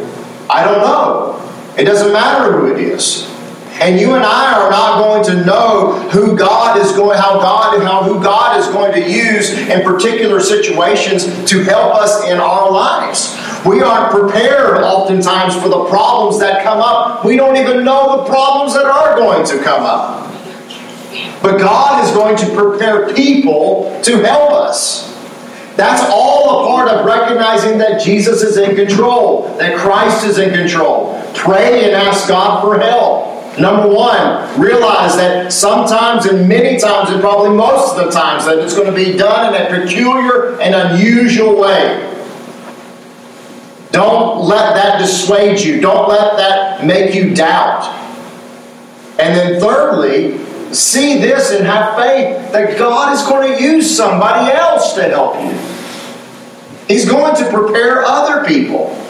I 0.48 0.64
don't 0.64 0.78
know. 0.78 1.42
It 1.76 1.84
doesn't 1.84 2.12
matter 2.12 2.52
who 2.52 2.72
it 2.72 2.78
is. 2.78 3.35
And 3.80 4.00
you 4.00 4.14
and 4.14 4.24
I 4.24 4.58
are 4.58 4.70
not 4.70 5.02
going 5.02 5.24
to 5.24 5.44
know 5.44 5.92
who 6.10 6.36
God 6.36 6.80
is 6.80 6.92
going, 6.92 7.18
how 7.18 7.38
God 7.40 7.82
how 7.82 8.02
who 8.02 8.22
God 8.22 8.58
is 8.58 8.66
going 8.68 8.92
to 8.94 9.10
use 9.10 9.50
in 9.50 9.82
particular 9.82 10.40
situations 10.40 11.24
to 11.50 11.62
help 11.62 11.94
us 11.94 12.24
in 12.24 12.38
our 12.38 12.70
lives. 12.70 13.36
We 13.66 13.82
aren't 13.82 14.12
prepared 14.12 14.82
oftentimes 14.82 15.54
for 15.56 15.68
the 15.68 15.84
problems 15.86 16.40
that 16.40 16.62
come 16.64 16.78
up. 16.78 17.24
We 17.24 17.36
don't 17.36 17.56
even 17.56 17.84
know 17.84 18.18
the 18.18 18.24
problems 18.24 18.74
that 18.74 18.86
are 18.86 19.16
going 19.16 19.46
to 19.46 19.62
come 19.62 19.82
up. 19.82 20.32
But 21.42 21.58
God 21.58 22.04
is 22.04 22.10
going 22.12 22.36
to 22.38 22.54
prepare 22.54 23.12
people 23.14 24.00
to 24.02 24.22
help 24.22 24.52
us. 24.52 25.14
That's 25.76 26.02
all 26.10 26.64
a 26.64 26.66
part 26.68 26.88
of 26.88 27.04
recognizing 27.04 27.76
that 27.78 28.00
Jesus 28.00 28.42
is 28.42 28.56
in 28.56 28.74
control, 28.74 29.54
that 29.58 29.76
Christ 29.76 30.24
is 30.24 30.38
in 30.38 30.50
control. 30.50 31.22
Pray 31.34 31.84
and 31.84 31.94
ask 31.94 32.26
God 32.28 32.62
for 32.62 32.78
help. 32.78 33.35
Number 33.58 33.88
one, 33.88 34.60
realize 34.60 35.16
that 35.16 35.50
sometimes 35.50 36.26
and 36.26 36.46
many 36.46 36.78
times, 36.78 37.10
and 37.10 37.20
probably 37.20 37.56
most 37.56 37.96
of 37.96 38.04
the 38.04 38.10
times, 38.10 38.44
that 38.44 38.58
it's 38.58 38.74
going 38.74 38.86
to 38.86 38.94
be 38.94 39.16
done 39.16 39.54
in 39.54 39.62
a 39.62 39.80
peculiar 39.80 40.60
and 40.60 40.74
unusual 40.74 41.58
way. 41.58 42.12
Don't 43.92 44.44
let 44.46 44.74
that 44.74 44.98
dissuade 44.98 45.60
you. 45.60 45.80
Don't 45.80 46.06
let 46.06 46.36
that 46.36 46.84
make 46.84 47.14
you 47.14 47.34
doubt. 47.34 47.86
And 49.18 49.34
then, 49.34 49.58
thirdly, 49.58 50.44
see 50.74 51.18
this 51.18 51.50
and 51.50 51.64
have 51.64 51.96
faith 51.96 52.52
that 52.52 52.76
God 52.76 53.14
is 53.14 53.22
going 53.22 53.56
to 53.56 53.62
use 53.62 53.96
somebody 53.96 54.52
else 54.52 54.92
to 54.94 55.04
help 55.04 55.36
you. 55.42 55.52
He's 56.88 57.08
going 57.08 57.34
to 57.36 57.50
prepare 57.50 58.04
other 58.04 58.46
people. 58.46 59.05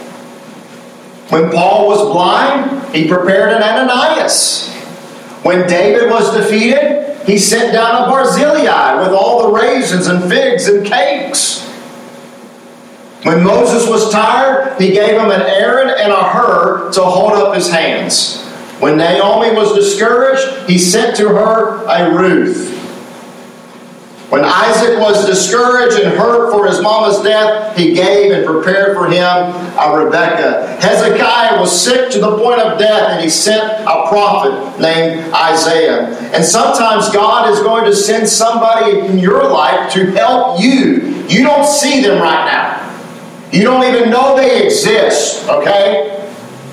When 1.29 1.51
Paul 1.51 1.89
was 1.89 2.13
blind, 2.13 2.95
he 2.95 3.09
prepared 3.09 3.53
an 3.53 3.63
Ananias. 3.63 4.73
When 5.43 5.67
David 5.69 6.09
was 6.11 6.37
defeated, 6.37 7.19
he 7.27 7.39
sent 7.39 7.73
down 7.73 8.05
a 8.05 8.07
Barzillai 8.09 9.01
with 9.03 9.11
all 9.11 9.43
the 9.43 9.59
raisins 9.59 10.07
and 10.07 10.29
figs 10.31 10.69
and 10.69 10.87
cakes. 10.87 11.67
When 13.25 13.43
Moses 13.43 13.89
was 13.89 14.13
tired, 14.13 14.81
he 14.81 14.93
gave 14.93 15.21
him 15.21 15.31
an 15.31 15.43
Aaron 15.43 15.89
and 15.89 16.13
a 16.13 16.23
Hur 16.23 16.93
to 16.93 17.03
hold 17.03 17.33
up 17.33 17.57
his 17.57 17.69
hands. 17.69 18.45
When 18.79 18.97
Naomi 18.97 19.53
was 19.53 19.75
discouraged, 19.75 20.69
he 20.71 20.79
sent 20.79 21.17
to 21.17 21.31
her 21.31 21.85
a 21.87 22.15
Ruth. 22.15 22.76
When 24.29 24.45
Isaac 24.45 24.99
was 24.99 25.25
discouraged 25.25 26.01
and 26.03 26.17
hurt 26.19 26.51
for 26.51 26.67
his 26.67 26.81
mama's 26.83 27.23
death, 27.23 27.77
he 27.77 27.95
gave 27.95 28.33
and 28.33 28.45
prepared 28.45 28.97
for 28.97 29.07
him 29.07 29.23
a 29.23 30.05
Rebekah. 30.05 30.79
Hezekiah 30.81 31.61
was 31.61 31.71
sick 31.71 32.11
to 32.11 32.19
the 32.19 32.37
point 32.37 32.61
of 32.61 32.77
death, 32.77 33.11
and 33.11 33.23
he 33.23 33.31
sent 33.31 33.63
a 33.83 34.09
prophet 34.09 34.81
named 34.81 35.33
Isaiah. 35.33 36.09
And 36.35 36.45
sometimes 36.45 37.09
God 37.11 37.51
is 37.51 37.61
going 37.61 37.85
to 37.85 37.95
send 37.95 38.29
somebody 38.29 38.99
in 38.99 39.19
your 39.19 39.49
life 39.49 39.93
to 39.93 40.11
help 40.11 40.61
you. 40.61 41.25
You 41.29 41.45
don't 41.45 41.67
see 41.67 42.03
them 42.03 42.21
right 42.21 42.47
now. 42.47 42.83
You 43.53 43.63
don't 43.63 43.85
even 43.85 44.11
know 44.11 44.37
they 44.37 44.65
exist, 44.65 45.49
okay? 45.49 46.29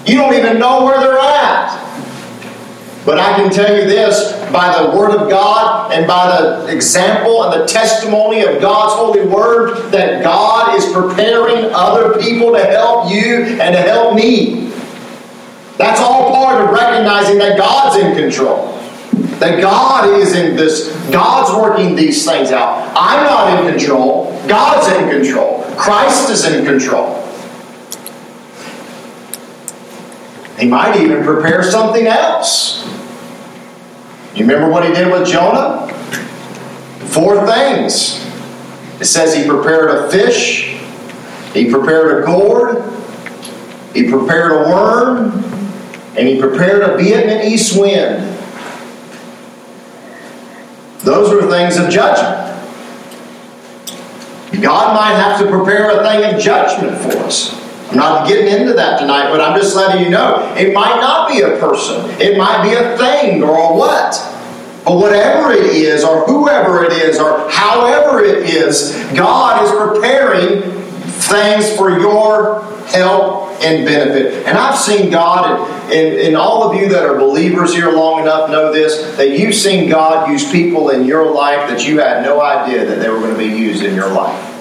You 0.08 0.16
don't 0.16 0.34
even 0.34 0.58
know 0.58 0.86
where 0.86 1.00
they're 1.00 1.20
at. 1.20 1.33
But 3.06 3.20
I 3.20 3.36
can 3.36 3.52
tell 3.52 3.76
you 3.76 3.86
this 3.86 4.32
by 4.52 4.82
the 4.82 4.98
Word 4.98 5.12
of 5.12 5.30
God 5.30 5.92
and 5.92 6.08
by 6.08 6.42
the 6.42 6.68
example 6.68 7.44
and 7.44 7.62
the 7.62 7.66
testimony 7.66 8.44
of 8.44 8.62
God's 8.62 8.94
holy 8.94 9.28
Word 9.28 9.91
that 9.91 10.24
God 10.24 10.76
is 10.76 10.86
preparing 10.93 11.70
other 11.74 12.18
people 12.22 12.54
to 12.54 12.64
help 12.64 13.12
you 13.12 13.60
and 13.60 13.76
to 13.76 13.82
help 13.82 14.16
me. 14.16 14.70
That's 15.78 15.99
all 15.99 16.34
part 16.34 16.64
of 16.64 16.70
recognizing 16.70 17.39
that 17.39 17.58
God's 17.58 18.01
in 18.01 18.16
control. 18.16 18.72
That 19.39 19.60
God 19.60 20.22
is 20.22 20.34
in 20.36 20.56
this, 20.56 20.95
God's 21.12 21.54
working 21.60 21.97
these 21.97 22.26
things 22.26 22.51
out. 22.51 22.93
I'm 22.95 23.26
not 23.26 23.60
in 23.60 23.78
control, 23.78 24.32
God's 24.47 24.88
in 24.95 25.10
control. 25.10 25.64
Christ 25.76 26.30
is 26.30 26.45
in 26.45 26.64
control. 26.64 27.20
He 30.58 30.68
might 30.68 31.01
even 31.01 31.26
prepare 31.26 31.64
something 31.64 32.08
else. 32.08 32.93
You 34.36 34.46
remember 34.46 34.70
what 34.70 34.84
he 34.84 34.94
did 34.94 35.12
with 35.12 35.28
Jonah? 35.28 35.88
Four 37.10 37.46
things. 37.46 38.26
It 39.00 39.06
says 39.06 39.36
he 39.36 39.48
prepared 39.48 39.92
a 39.92 40.10
fish, 40.10 40.80
he 41.54 41.70
prepared 41.70 42.24
a 42.24 42.26
gourd, 42.26 42.84
he 43.94 44.10
prepared 44.10 44.52
a 44.52 44.70
worm, 44.70 45.44
and 46.16 46.28
he 46.28 46.40
prepared 46.40 46.82
a 46.82 46.98
vehement 46.98 47.42
Vietnamese 47.42 47.80
wind. 47.80 48.30
Those 51.00 51.34
were 51.34 51.50
things 51.50 51.78
of 51.78 51.90
judgment. 51.90 52.44
God 54.62 54.96
might 54.96 55.16
have 55.16 55.40
to 55.42 55.50
prepare 55.50 55.92
a 55.92 56.04
thing 56.04 56.34
of 56.34 56.42
judgment 56.42 56.98
for 56.98 57.18
us. 57.20 57.62
I'm 57.94 58.00
not 58.00 58.28
getting 58.28 58.52
into 58.52 58.74
that 58.74 59.00
tonight, 59.00 59.30
but 59.30 59.39
I'm 59.39 59.56
just 59.56 59.76
letting 59.76 60.04
you 60.04 60.10
know 60.10 60.52
it 60.58 60.74
might 60.74 61.00
not 61.00 61.30
be 61.30 61.41
a 61.41 61.60
person, 61.60 62.10
it 62.20 62.38
might 62.38 62.64
be 62.64 62.74
a 62.74 62.98
thing 62.98 63.44
or 63.44 63.56
a 63.56 63.76
what. 63.76 64.30
But 64.84 64.98
whatever 64.98 65.54
it 65.54 65.68
is, 65.68 66.04
or 66.04 66.26
whoever 66.26 66.84
it 66.84 66.91
is, 66.91 67.18
or 67.20 67.50
however 67.50 68.22
it 68.22 68.50
is, 68.50 68.91
God 69.16 69.64
is 69.64 69.72
preparing 69.72 70.62
things 71.22 71.74
for 71.78 71.98
your 71.98 72.64
help 72.88 73.52
and 73.62 73.86
benefit. 73.86 74.46
And 74.46 74.58
I've 74.58 74.78
seen 74.78 75.10
God, 75.10 75.86
and, 75.86 75.94
and, 75.94 76.20
and, 76.20 76.36
all 76.36 76.70
of 76.70 76.76
you 76.76 76.89
that 76.89 77.06
are 77.06 77.18
believers 77.18 77.74
here 77.74 77.91
long 77.91 78.24
enough 78.24 78.50
know 78.50 78.74
this, 78.74 79.16
that 79.16 79.39
you've 79.39 79.56
seen 79.56 79.88
God 79.89 80.30
use 80.30 80.52
people 80.52 80.89
in 80.89 81.06
your 81.06 81.32
life 81.32 81.70
that 81.70 81.88
you 81.88 82.00
had 82.00 82.24
no 82.24 82.41
idea 82.41 82.86
that 82.86 83.00
they 83.00 83.08
were 83.08 83.20
going 83.20 83.32
to 83.32 83.38
be 83.38 83.46
used 83.46 83.84
in 83.84 83.96
your 83.96 84.12
life. 84.12 84.53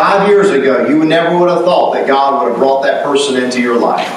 Five 0.00 0.28
years 0.28 0.48
ago, 0.48 0.88
you 0.88 1.04
never 1.04 1.36
would 1.36 1.50
have 1.50 1.62
thought 1.62 1.92
that 1.92 2.06
God 2.06 2.42
would 2.42 2.52
have 2.52 2.58
brought 2.58 2.84
that 2.84 3.04
person 3.04 3.36
into 3.36 3.60
your 3.60 3.78
life. 3.78 4.08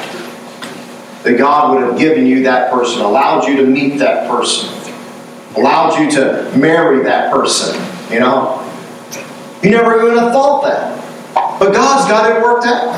That 1.24 1.38
God 1.38 1.76
would 1.76 1.84
have 1.84 2.00
given 2.00 2.26
you 2.26 2.44
that 2.44 2.72
person, 2.72 3.02
allowed 3.02 3.46
you 3.50 3.58
to 3.58 3.66
meet 3.66 3.98
that 3.98 4.30
person, 4.30 4.70
allowed 5.58 6.00
you 6.00 6.10
to 6.12 6.50
marry 6.58 7.04
that 7.04 7.34
person, 7.34 7.76
you 8.10 8.22
know? 8.22 8.62
You 9.62 9.72
never 9.72 10.02
even 10.02 10.18
have 10.18 10.32
thought 10.32 10.64
that. 10.64 11.04
But 11.60 11.74
God's 11.74 12.10
got 12.10 12.32
it 12.32 12.42
worked 12.42 12.66
out. 12.66 12.96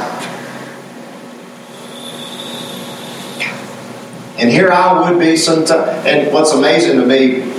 And 4.38 4.52
here 4.52 4.70
I 4.70 5.10
would 5.10 5.20
be 5.20 5.36
sometimes. 5.38 6.06
And 6.06 6.32
what's 6.32 6.52
amazing 6.52 7.00
to 7.00 7.06
me 7.08 7.52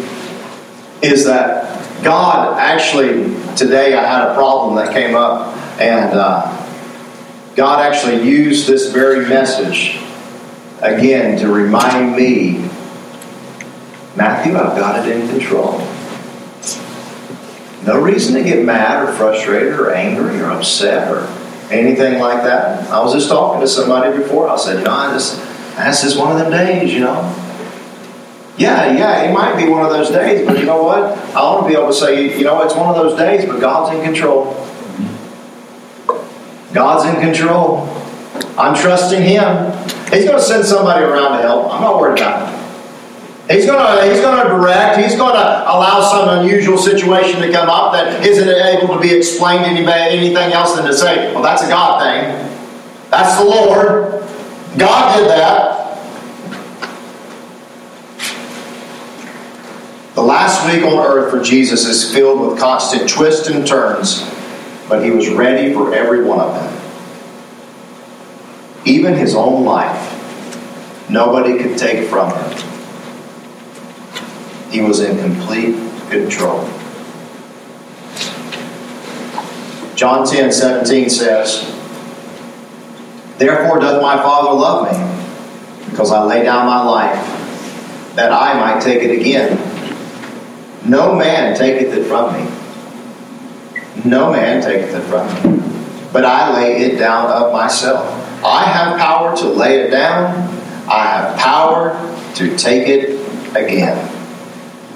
is 1.03 1.25
that 1.25 2.05
God 2.05 2.61
actually, 2.61 3.35
today 3.57 3.95
I 3.95 4.05
had 4.05 4.31
a 4.31 4.35
problem 4.35 4.77
that 4.77 4.93
came 4.93 5.15
up, 5.15 5.57
and 5.81 6.13
uh, 6.15 6.53
God 7.55 7.81
actually 7.81 8.29
used 8.29 8.67
this 8.67 8.93
very 8.93 9.27
message 9.27 9.99
again 10.83 11.39
to 11.41 11.49
remind 11.49 12.15
me 12.15 12.69
Matthew, 14.17 14.57
I've 14.57 14.77
got 14.79 15.07
it 15.07 15.15
in 15.15 15.29
control. 15.29 15.79
No 17.85 18.01
reason 18.01 18.35
to 18.35 18.43
get 18.43 18.65
mad 18.65 19.07
or 19.07 19.13
frustrated 19.13 19.75
or 19.75 19.93
angry 19.93 20.41
or 20.41 20.51
upset 20.51 21.13
or 21.13 21.27
anything 21.71 22.19
like 22.19 22.43
that. 22.43 22.91
I 22.91 23.03
was 23.03 23.13
just 23.13 23.29
talking 23.29 23.61
to 23.61 23.69
somebody 23.69 24.17
before. 24.17 24.49
I 24.49 24.57
said, 24.57 24.85
John, 24.85 25.13
this, 25.13 25.37
this 25.77 26.03
is 26.03 26.17
one 26.17 26.33
of 26.33 26.39
them 26.39 26.51
days, 26.51 26.95
you 26.95 27.01
know. 27.01 27.46
Yeah, 28.59 28.97
yeah, 28.97 29.23
it 29.23 29.35
might 29.35 29.57
be 29.57 29.69
one 29.69 29.85
of 29.85 29.91
those 29.91 30.09
days, 30.09 30.47
but 30.47 30.59
you 30.59 30.65
know 30.65 30.83
what? 30.83 31.19
I 31.35 31.43
want 31.43 31.65
to 31.65 31.69
be 31.69 31.75
able 31.75 31.89
to 31.89 31.95
say, 31.95 32.39
you 32.39 32.45
know, 32.45 32.63
it's 32.63 32.75
one 32.75 32.89
of 32.89 32.95
those 32.95 33.17
days, 33.19 33.45
but 33.45 33.61
God's 33.61 33.95
in 33.95 34.03
control. 34.03 34.55
God's 36.73 37.05
in 37.05 37.21
control. 37.21 37.87
I'm 38.59 38.75
trusting 38.75 39.21
Him. 39.21 39.73
He's 40.11 40.25
going 40.25 40.39
to 40.39 40.43
send 40.43 40.65
somebody 40.65 41.05
around 41.05 41.37
to 41.37 41.43
help. 41.43 41.73
I'm 41.73 41.83
not 41.83 42.01
worried 42.01 42.19
about 42.19 42.49
it. 42.49 42.57
He's 43.55 43.67
going 43.67 43.79
to 43.79 44.13
he's 44.13 44.21
going 44.21 44.43
to 44.43 44.49
direct. 44.49 44.99
He's 44.99 45.15
going 45.15 45.35
to 45.35 45.39
allow 45.39 46.01
some 46.03 46.41
unusual 46.41 46.79
situation 46.79 47.41
to 47.43 47.53
come 47.53 47.69
up 47.71 47.93
that 47.93 48.27
isn't 48.27 48.49
able 48.49 48.95
to 48.95 49.01
be 49.01 49.15
explained 49.15 49.65
any 49.65 49.87
anything 49.87 50.53
else 50.53 50.75
than 50.75 50.85
to 50.85 50.95
say, 50.95 51.33
"Well, 51.33 51.45
that's 51.45 51.63
a 51.63 51.69
God 51.69 52.03
thing. 52.03 52.59
That's 53.11 53.39
the 53.39 53.45
Lord. 53.45 54.25
God 54.77 55.17
did 55.17 55.29
that." 55.29 55.86
The 60.17 60.23
last 60.23 60.67
week 60.67 60.83
on 60.83 60.99
earth 60.99 61.31
for 61.31 61.43
Jesus 61.43 61.85
is 61.85 62.11
filled 62.11 62.41
with 62.41 62.59
constant 62.59 63.07
twists 63.07 63.49
and 63.49 63.67
turns, 63.67 64.23
but 64.89 65.05
he 65.05 65.11
was 65.11 65.29
ready 65.29 65.75
for 65.75 65.95
every 65.95 66.25
one 66.25 66.41
of 66.41 66.55
them. 66.55 66.73
Even 68.87 69.13
his 69.13 69.35
own 69.35 69.67
life, 69.67 71.11
nobody 71.11 71.59
could 71.63 71.77
take 71.77 72.09
from 72.09 72.31
him. 72.31 72.51
He 74.71 74.81
was 74.81 75.01
in 75.01 75.19
complete 75.19 75.75
control. 76.09 76.67
John 79.97 80.27
10 80.27 80.51
17 80.51 81.11
says, 81.11 81.61
Therefore 83.37 83.81
doth 83.81 84.01
my 84.01 84.17
Father 84.17 84.59
love 84.59 84.91
me, 84.91 85.91
because 85.91 86.11
I 86.11 86.25
lay 86.25 86.43
down 86.43 86.65
my 86.65 86.83
life, 86.83 88.15
that 88.17 88.33
I 88.33 88.55
might 88.59 88.83
take 88.83 89.03
it 89.03 89.11
again. 89.21 89.76
No 90.89 91.15
man 91.15 91.57
taketh 91.57 91.93
it 91.93 92.05
from 92.05 92.33
me. 92.35 92.51
No 94.05 94.31
man 94.31 94.63
taketh 94.63 94.95
it 94.95 95.03
from 95.03 95.27
me. 95.27 95.63
But 96.13 96.25
I 96.25 96.55
lay 96.55 96.83
it 96.83 96.99
down 96.99 97.27
of 97.27 97.53
myself. 97.53 98.07
I 98.45 98.65
have 98.65 98.99
power 98.99 99.37
to 99.37 99.49
lay 99.49 99.81
it 99.81 99.91
down. 99.91 100.27
I 100.89 101.07
have 101.07 101.39
power 101.39 102.33
to 102.37 102.57
take 102.57 102.87
it 102.87 103.11
again. 103.57 104.13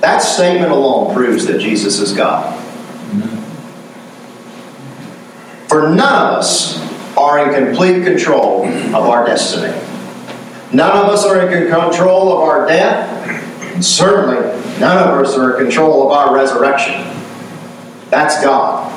That 0.00 0.18
statement 0.18 0.70
alone 0.70 1.12
proves 1.14 1.46
that 1.46 1.60
Jesus 1.60 1.98
is 1.98 2.12
God. 2.12 2.56
For 5.68 5.88
none 5.88 6.32
of 6.32 6.38
us 6.38 6.78
are 7.16 7.46
in 7.46 7.66
complete 7.66 8.04
control 8.04 8.66
of 8.66 8.94
our 8.94 9.26
destiny. 9.26 9.76
None 10.72 10.96
of 10.96 11.06
us 11.06 11.24
are 11.26 11.50
in 11.50 11.68
control 11.68 12.32
of 12.32 12.40
our 12.40 12.66
death. 12.66 13.08
And 13.74 13.84
certainly, 13.84 14.59
none 14.80 15.08
of 15.08 15.24
us 15.24 15.36
are 15.36 15.58
in 15.58 15.64
control 15.64 16.06
of 16.06 16.12
our 16.12 16.34
resurrection. 16.34 17.04
That's 18.10 18.42
God. 18.42 18.90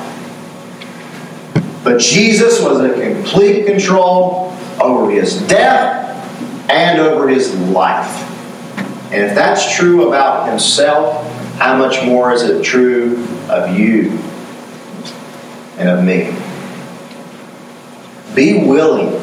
But 1.84 2.00
Jesus 2.00 2.60
was 2.62 2.80
in 2.80 3.14
complete 3.14 3.66
control 3.66 4.56
over 4.80 5.10
his 5.10 5.40
death 5.46 6.10
and 6.70 6.98
over 6.98 7.28
his 7.28 7.54
life. 7.68 8.22
And 9.12 9.22
if 9.22 9.34
that's 9.34 9.76
true 9.76 10.08
about 10.08 10.48
himself, 10.48 11.30
how 11.58 11.76
much 11.76 12.04
more 12.04 12.32
is 12.32 12.42
it 12.42 12.64
true 12.64 13.24
of 13.48 13.78
you 13.78 14.18
and 15.76 15.88
of 15.88 16.02
me? 16.04 16.34
Be 18.34 18.66
willing. 18.66 19.20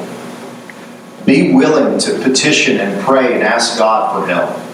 Be 1.25 1.53
willing 1.53 1.99
to 1.99 2.19
petition 2.23 2.77
and 2.77 3.01
pray 3.03 3.33
and 3.33 3.43
ask 3.43 3.77
God 3.77 4.21
for 4.21 4.31
help. 4.31 4.70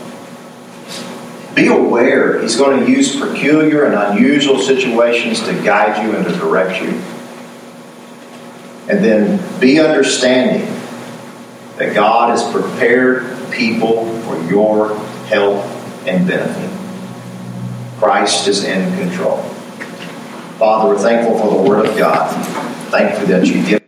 Be 1.58 1.66
aware 1.66 2.40
He's 2.40 2.56
going 2.56 2.86
to 2.86 2.92
use 2.92 3.20
peculiar 3.20 3.86
and 3.86 3.96
unusual 3.96 4.60
situations 4.60 5.42
to 5.42 5.54
guide 5.64 6.04
you 6.04 6.16
and 6.16 6.24
to 6.26 6.32
direct 6.34 6.80
you. 6.84 6.90
And 8.88 9.04
then 9.04 9.60
be 9.60 9.80
understanding 9.80 10.68
that 11.78 11.96
God 11.96 12.30
has 12.30 12.50
prepared 12.52 13.52
people 13.52 14.06
for 14.22 14.40
your 14.44 14.98
help 15.26 15.66
and 16.06 16.28
benefit. 16.28 16.70
Christ 17.98 18.48
is 18.48 18.64
in 18.64 18.96
control. 19.00 19.42
Father, 20.60 20.90
we're 20.90 21.00
thankful 21.00 21.40
for 21.40 21.58
the 21.58 21.70
Word 21.70 21.88
of 21.88 21.98
God. 21.98 22.32
Thankful 22.92 23.28
that 23.28 23.48
you 23.48 23.66
give. 23.66 23.87